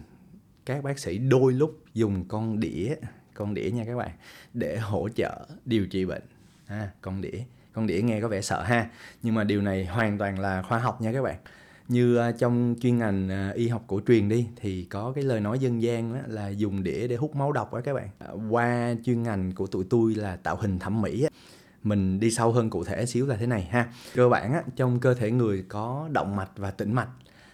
các 0.65 0.83
bác 0.83 0.99
sĩ 0.99 1.17
đôi 1.17 1.53
lúc 1.53 1.79
dùng 1.93 2.25
con 2.27 2.59
đĩa 2.59 2.95
con 3.33 3.53
đĩa 3.53 3.71
nha 3.71 3.83
các 3.85 3.95
bạn 3.95 4.11
để 4.53 4.77
hỗ 4.77 5.09
trợ 5.09 5.47
điều 5.65 5.87
trị 5.87 6.05
bệnh. 6.05 6.23
À, 6.67 6.89
con 7.01 7.21
đĩa 7.21 7.39
con 7.73 7.87
đĩa 7.87 8.01
nghe 8.01 8.21
có 8.21 8.27
vẻ 8.27 8.41
sợ 8.41 8.63
ha 8.63 8.89
nhưng 9.23 9.35
mà 9.35 9.43
điều 9.43 9.61
này 9.61 9.85
hoàn 9.85 10.17
toàn 10.17 10.39
là 10.39 10.61
khoa 10.61 10.79
học 10.79 11.01
nha 11.01 11.13
các 11.13 11.21
bạn. 11.21 11.35
Như 11.87 12.17
à, 12.17 12.31
trong 12.31 12.75
chuyên 12.81 12.97
ngành 12.97 13.29
à, 13.29 13.51
y 13.55 13.67
học 13.67 13.83
cổ 13.87 14.01
truyền 14.07 14.29
đi 14.29 14.47
thì 14.55 14.83
có 14.83 15.11
cái 15.15 15.23
lời 15.23 15.39
nói 15.39 15.59
dân 15.59 15.81
gian 15.81 16.13
đó 16.13 16.19
là 16.27 16.49
dùng 16.49 16.83
đĩa 16.83 17.07
để 17.07 17.15
hút 17.15 17.35
máu 17.35 17.51
độc 17.51 17.73
đó 17.73 17.81
các 17.83 17.93
bạn. 17.93 18.09
À, 18.19 18.27
qua 18.49 18.95
chuyên 19.05 19.23
ngành 19.23 19.51
của 19.51 19.67
tụi 19.67 19.85
tôi 19.89 20.15
là 20.15 20.35
tạo 20.35 20.55
hình 20.55 20.79
thẩm 20.79 21.01
mỹ 21.01 21.27
mình 21.83 22.19
đi 22.19 22.31
sâu 22.31 22.51
hơn 22.51 22.69
cụ 22.69 22.83
thể 22.83 23.05
xíu 23.05 23.25
là 23.25 23.35
thế 23.35 23.47
này 23.47 23.61
ha. 23.61 23.93
Cơ 24.15 24.29
bản 24.29 24.53
á, 24.53 24.63
trong 24.75 24.99
cơ 24.99 25.13
thể 25.13 25.31
người 25.31 25.63
có 25.67 26.09
động 26.11 26.35
mạch 26.35 26.51
và 26.55 26.71
tĩnh 26.71 26.93
mạch 26.93 27.09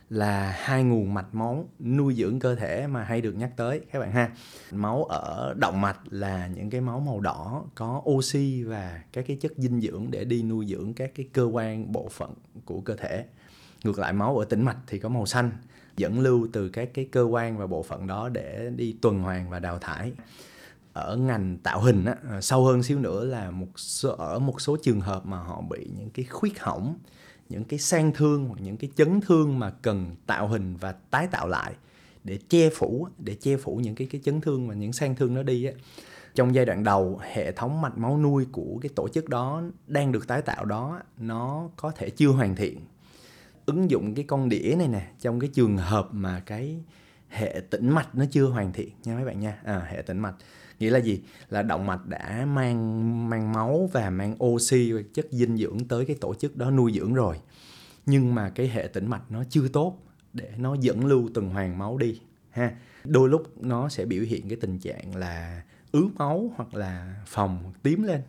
là 0.10 0.52
hai 0.52 0.84
nguồn 0.84 1.14
mạch 1.14 1.36
máu 1.36 1.70
nuôi 1.80 2.16
dưỡng 2.16 2.40
cơ 2.40 2.56
thể 2.56 2.88
mà 2.88 3.04
hay 3.04 3.22
được 3.22 3.32
nhắc 3.32 3.52
tới 3.58 3.82
các 3.92 4.00
bạn 4.00 4.12
ha. 4.12 4.32
Máu 4.72 5.04
ở 5.04 5.54
động 5.58 5.82
mạch 5.82 6.00
là 6.10 6.48
những 6.48 6.70
cái 6.70 6.82
máu 6.82 7.00
màu 7.00 7.20
đỏ 7.20 7.64
có 7.76 8.02
oxy 8.10 8.64
và 8.64 9.02
các 9.14 9.26
cái 9.28 9.38
chất 9.42 9.52
dinh 9.58 9.82
dưỡng 9.82 10.08
để 10.12 10.26
đi 10.26 10.44
nuôi 10.44 10.66
dưỡng 10.66 10.94
các 10.94 11.12
cái 11.16 11.28
cơ 11.34 11.44
quan 11.44 11.92
bộ 11.92 12.10
phận 12.12 12.34
của 12.66 12.82
cơ 12.82 12.96
thể. 12.96 13.26
Ngược 13.84 14.00
lại 14.00 14.14
máu 14.14 14.38
ở 14.38 14.46
tĩnh 14.46 14.66
mạch 14.66 14.78
thì 14.88 15.00
có 15.00 15.10
màu 15.10 15.26
xanh 15.26 15.52
dẫn 15.98 16.20
lưu 16.20 16.48
từ 16.54 16.70
các 16.70 16.90
cái 16.94 17.06
cơ 17.12 17.22
quan 17.24 17.58
và 17.58 17.68
bộ 17.68 17.84
phận 17.84 18.08
đó 18.08 18.30
để 18.30 18.72
đi 18.76 18.98
tuần 19.02 19.20
hoàn 19.20 19.50
và 19.50 19.60
đào 19.60 19.80
thải. 19.80 20.12
Ở 20.94 21.16
ngành 21.16 21.58
tạo 21.58 21.82
hình 21.82 22.06
á, 22.06 22.16
à, 22.30 22.42
sâu 22.42 22.66
hơn 22.66 22.84
xíu 22.84 23.00
nữa 23.00 23.26
là 23.26 23.52
một 23.52 23.80
số, 23.80 24.16
ở 24.16 24.40
một 24.40 24.62
số 24.62 24.78
trường 24.84 25.02
hợp 25.02 25.26
mà 25.26 25.38
họ 25.38 25.62
bị 25.62 25.90
những 25.98 26.10
cái 26.10 26.26
khuyết 26.26 26.60
hỏng 26.60 26.98
những 27.50 27.64
cái 27.64 27.80
sang 27.80 28.12
thương 28.14 28.46
hoặc 28.46 28.60
những 28.62 28.78
cái 28.78 28.90
chấn 28.96 29.22
thương 29.22 29.60
mà 29.60 29.70
cần 29.70 30.16
tạo 30.26 30.48
hình 30.48 30.76
và 30.80 30.92
tái 30.92 31.28
tạo 31.28 31.48
lại 31.48 31.74
để 32.24 32.40
che 32.50 32.70
phủ 32.70 33.08
để 33.18 33.36
che 33.36 33.58
phủ 33.58 33.76
những 33.76 33.96
cái 33.96 34.08
cái 34.12 34.22
chấn 34.24 34.42
thương 34.42 34.68
và 34.68 34.74
những 34.74 34.94
sang 34.94 35.16
thương 35.16 35.34
nó 35.34 35.44
đi 35.44 35.66
á. 35.66 35.74
Trong 36.36 36.56
giai 36.56 36.66
đoạn 36.66 36.84
đầu 36.84 37.20
hệ 37.34 37.52
thống 37.52 37.82
mạch 37.82 37.98
máu 37.98 38.18
nuôi 38.18 38.46
của 38.52 38.80
cái 38.82 38.90
tổ 38.96 39.08
chức 39.08 39.30
đó 39.30 39.64
đang 39.88 40.12
được 40.12 40.28
tái 40.28 40.42
tạo 40.42 40.66
đó 40.66 41.00
nó 41.18 41.70
có 41.76 41.92
thể 41.92 42.10
chưa 42.10 42.30
hoàn 42.30 42.56
thiện. 42.56 42.80
Ứng 43.66 43.90
dụng 43.90 44.16
cái 44.16 44.26
con 44.28 44.50
đĩa 44.50 44.76
này 44.78 44.88
nè 44.88 45.08
trong 45.20 45.40
cái 45.40 45.50
trường 45.54 45.78
hợp 45.78 46.08
mà 46.12 46.44
cái 46.46 46.78
hệ 47.30 47.62
tĩnh 47.70 47.90
mạch 47.90 48.16
nó 48.16 48.26
chưa 48.32 48.46
hoàn 48.46 48.74
thiện 48.74 48.90
nha 49.04 49.16
mấy 49.16 49.26
bạn 49.26 49.40
nha. 49.40 49.60
À, 49.64 49.88
hệ 49.90 50.02
tĩnh 50.02 50.20
mạch 50.20 50.36
nghĩa 50.80 50.90
là 50.90 51.00
gì? 51.00 51.22
Là 51.50 51.62
động 51.62 51.86
mạch 51.86 52.06
đã 52.08 52.46
mang 52.46 53.30
mang 53.30 53.52
máu 53.52 53.90
và 53.94 54.10
mang 54.10 54.44
oxy, 54.44 54.94
chất 55.14 55.28
dinh 55.32 55.58
dưỡng 55.58 55.88
tới 55.88 56.06
cái 56.06 56.16
tổ 56.22 56.36
chức 56.36 56.58
đó 56.58 56.72
nuôi 56.72 56.92
dưỡng 56.96 57.14
rồi. 57.14 57.40
Nhưng 58.06 58.36
mà 58.36 58.50
cái 58.50 58.68
hệ 58.68 58.88
tĩnh 58.88 59.08
mạch 59.08 59.32
nó 59.32 59.44
chưa 59.50 59.68
tốt 59.68 59.98
để 60.34 60.52
nó 60.58 60.76
dẫn 60.80 61.06
lưu 61.06 61.30
tuần 61.34 61.50
hoàn 61.50 61.78
máu 61.78 61.98
đi, 61.98 62.20
ha. 62.50 62.72
Đôi 63.04 63.30
lúc 63.30 63.64
nó 63.64 63.90
sẽ 63.90 64.06
biểu 64.06 64.24
hiện 64.24 64.50
cái 64.50 64.58
tình 64.62 64.80
trạng 64.80 65.16
là 65.16 65.64
ứ 65.92 66.08
máu 66.16 66.52
hoặc 66.56 66.74
là 66.74 67.24
phòng 67.28 67.74
tím 67.84 68.04
lên. 68.04 68.22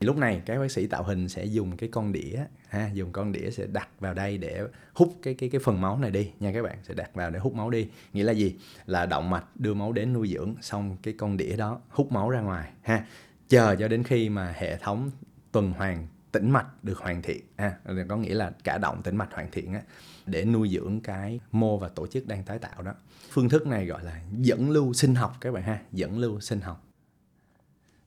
Lúc 0.00 0.16
này 0.16 0.42
các 0.46 0.58
bác 0.58 0.70
sĩ 0.70 0.86
tạo 0.86 1.02
hình 1.02 1.28
sẽ 1.28 1.44
dùng 1.44 1.76
cái 1.76 1.88
con 1.88 2.12
đĩa 2.12 2.44
ha 2.68 2.90
dùng 2.92 3.12
con 3.12 3.32
đĩa 3.32 3.50
sẽ 3.50 3.66
đặt 3.66 3.88
vào 4.00 4.14
đây 4.14 4.38
để 4.38 4.62
hút 4.94 5.14
cái 5.22 5.34
cái 5.34 5.48
cái 5.48 5.60
phần 5.64 5.80
máu 5.80 5.98
này 5.98 6.10
đi 6.10 6.32
nha 6.40 6.52
các 6.52 6.62
bạn. 6.62 6.78
Sẽ 6.82 6.94
đặt 6.94 7.14
vào 7.14 7.30
để 7.30 7.38
hút 7.38 7.54
máu 7.54 7.70
đi. 7.70 7.88
Nghĩa 8.12 8.24
là 8.24 8.32
gì? 8.32 8.56
Là 8.86 9.06
động 9.06 9.30
mạch 9.30 9.44
đưa 9.54 9.74
máu 9.74 9.92
đến 9.92 10.12
nuôi 10.12 10.28
dưỡng 10.28 10.54
xong 10.60 10.96
cái 11.02 11.14
con 11.18 11.36
đĩa 11.36 11.56
đó 11.56 11.80
hút 11.88 12.12
máu 12.12 12.30
ra 12.30 12.40
ngoài. 12.40 12.72
Ha 12.82 13.06
chờ 13.48 13.76
cho 13.78 13.88
đến 13.88 14.02
khi 14.02 14.28
mà 14.28 14.54
hệ 14.56 14.76
thống 14.76 15.10
tuần 15.52 15.72
hoàn 15.72 16.06
tĩnh 16.32 16.50
mạch 16.50 16.84
được 16.84 16.98
hoàn 16.98 17.22
thiện. 17.22 17.40
Ha 17.56 17.76
có 18.08 18.16
nghĩa 18.16 18.34
là 18.34 18.52
cả 18.64 18.78
động 18.78 19.02
tĩnh 19.02 19.16
mạch 19.16 19.34
hoàn 19.34 19.50
thiện 19.50 19.72
á 19.72 19.82
để 20.26 20.44
nuôi 20.44 20.68
dưỡng 20.68 21.00
cái 21.00 21.40
mô 21.52 21.78
và 21.78 21.88
tổ 21.88 22.06
chức 22.06 22.26
đang 22.26 22.44
tái 22.44 22.58
tạo 22.58 22.82
đó. 22.82 22.94
Phương 23.30 23.48
thức 23.48 23.66
này 23.66 23.86
gọi 23.86 24.04
là 24.04 24.20
dẫn 24.32 24.70
lưu 24.70 24.92
sinh 24.92 25.14
học 25.14 25.36
các 25.40 25.52
bạn 25.54 25.62
ha 25.62 25.78
dẫn 25.92 26.18
lưu 26.18 26.40
sinh 26.40 26.60
học. 26.60 26.82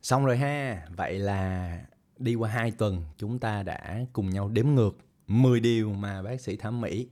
Xong 0.02 0.26
rồi 0.26 0.38
ha, 0.38 0.88
vậy 0.96 1.20
là 1.20 1.80
đi 2.20 2.36
qua 2.36 2.50
2 2.50 2.72
tuần 2.72 3.04
chúng 3.18 3.40
ta 3.40 3.64
đã 3.64 4.06
cùng 4.14 4.30
nhau 4.30 4.50
đếm 4.50 4.68
ngược 4.68 4.98
10 5.28 5.60
điều 5.60 5.94
mà 5.94 6.22
bác 6.22 6.42
sĩ 6.42 6.58
thẩm 6.58 6.82
mỹ 6.82 7.08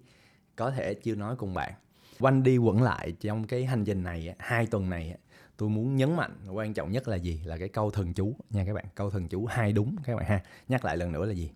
có 0.55 0.71
thể 0.71 0.93
chưa 0.93 1.15
nói 1.15 1.35
cùng 1.35 1.53
bạn. 1.53 1.73
Quanh 2.19 2.43
đi 2.43 2.57
quẩn 2.57 2.81
lại 2.81 3.13
trong 3.19 3.47
cái 3.47 3.65
hành 3.65 3.85
trình 3.85 4.03
này, 4.03 4.35
hai 4.39 4.65
tuần 4.65 4.89
này, 4.89 5.17
tôi 5.57 5.69
muốn 5.69 5.95
nhấn 5.95 6.15
mạnh 6.15 6.37
quan 6.51 6.73
trọng 6.73 6.91
nhất 6.91 7.07
là 7.07 7.15
gì? 7.15 7.41
Là 7.45 7.57
cái 7.57 7.69
câu 7.69 7.91
thần 7.91 8.13
chú 8.13 8.35
nha 8.49 8.63
các 8.65 8.73
bạn. 8.73 8.85
Câu 8.95 9.09
thần 9.09 9.27
chú 9.27 9.45
hai 9.45 9.71
đúng 9.71 9.95
các 10.03 10.15
bạn 10.15 10.25
ha. 10.25 10.43
Nhắc 10.67 10.85
lại 10.85 10.97
lần 10.97 11.11
nữa 11.11 11.25
là 11.25 11.33
gì? 11.33 11.51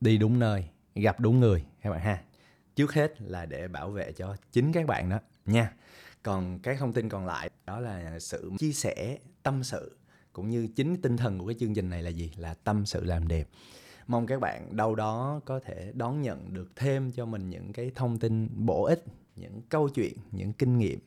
Đi 0.00 0.18
đúng 0.18 0.38
nơi, 0.38 0.64
gặp 0.94 1.20
đúng 1.20 1.40
người 1.40 1.64
các 1.82 1.90
bạn 1.90 2.00
ha. 2.00 2.22
Trước 2.76 2.94
hết 2.94 3.22
là 3.22 3.46
để 3.46 3.68
bảo 3.68 3.90
vệ 3.90 4.12
cho 4.12 4.36
chính 4.52 4.72
các 4.72 4.86
bạn 4.86 5.08
đó 5.08 5.18
nha. 5.46 5.72
Còn 6.22 6.58
cái 6.58 6.76
thông 6.76 6.92
tin 6.92 7.08
còn 7.08 7.26
lại 7.26 7.50
đó 7.66 7.80
là 7.80 8.18
sự 8.18 8.52
chia 8.58 8.72
sẻ, 8.72 9.18
tâm 9.42 9.64
sự 9.64 9.96
cũng 10.32 10.50
như 10.50 10.68
chính 10.76 11.02
tinh 11.02 11.16
thần 11.16 11.38
của 11.38 11.46
cái 11.46 11.54
chương 11.60 11.74
trình 11.74 11.90
này 11.90 12.02
là 12.02 12.10
gì? 12.10 12.32
Là 12.36 12.54
tâm 12.54 12.86
sự 12.86 13.04
làm 13.04 13.28
đẹp. 13.28 13.48
Mong 14.06 14.26
các 14.26 14.40
bạn 14.40 14.76
đâu 14.76 14.94
đó 14.94 15.40
có 15.44 15.60
thể 15.60 15.92
đón 15.94 16.22
nhận 16.22 16.54
được 16.54 16.76
thêm 16.76 17.12
cho 17.12 17.26
mình 17.26 17.50
những 17.50 17.72
cái 17.72 17.90
thông 17.94 18.18
tin 18.18 18.48
bổ 18.66 18.84
ích, 18.84 19.04
những 19.36 19.62
câu 19.68 19.88
chuyện, 19.88 20.14
những 20.30 20.52
kinh 20.52 20.78
nghiệm 20.78 20.98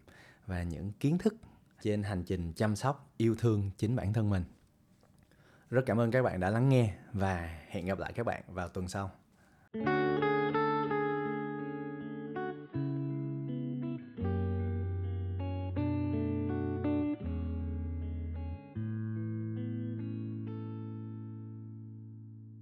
và 0.47 0.63
những 0.63 0.91
kiến 0.99 1.17
thức 1.17 1.35
trên 1.81 2.03
hành 2.03 2.23
trình 2.23 2.53
chăm 2.53 2.75
sóc, 2.75 3.13
yêu 3.17 3.35
thương 3.39 3.71
chính 3.77 3.95
bản 3.95 4.13
thân 4.13 4.29
mình. 4.29 4.43
Rất 5.69 5.81
cảm 5.85 5.99
ơn 5.99 6.11
các 6.11 6.23
bạn 6.23 6.39
đã 6.39 6.49
lắng 6.49 6.69
nghe 6.69 6.93
và 7.13 7.59
hẹn 7.69 7.85
gặp 7.85 7.99
lại 7.99 8.13
các 8.13 8.25
bạn 8.25 8.43
vào 8.47 8.67
tuần 8.67 8.87
sau. 8.87 9.11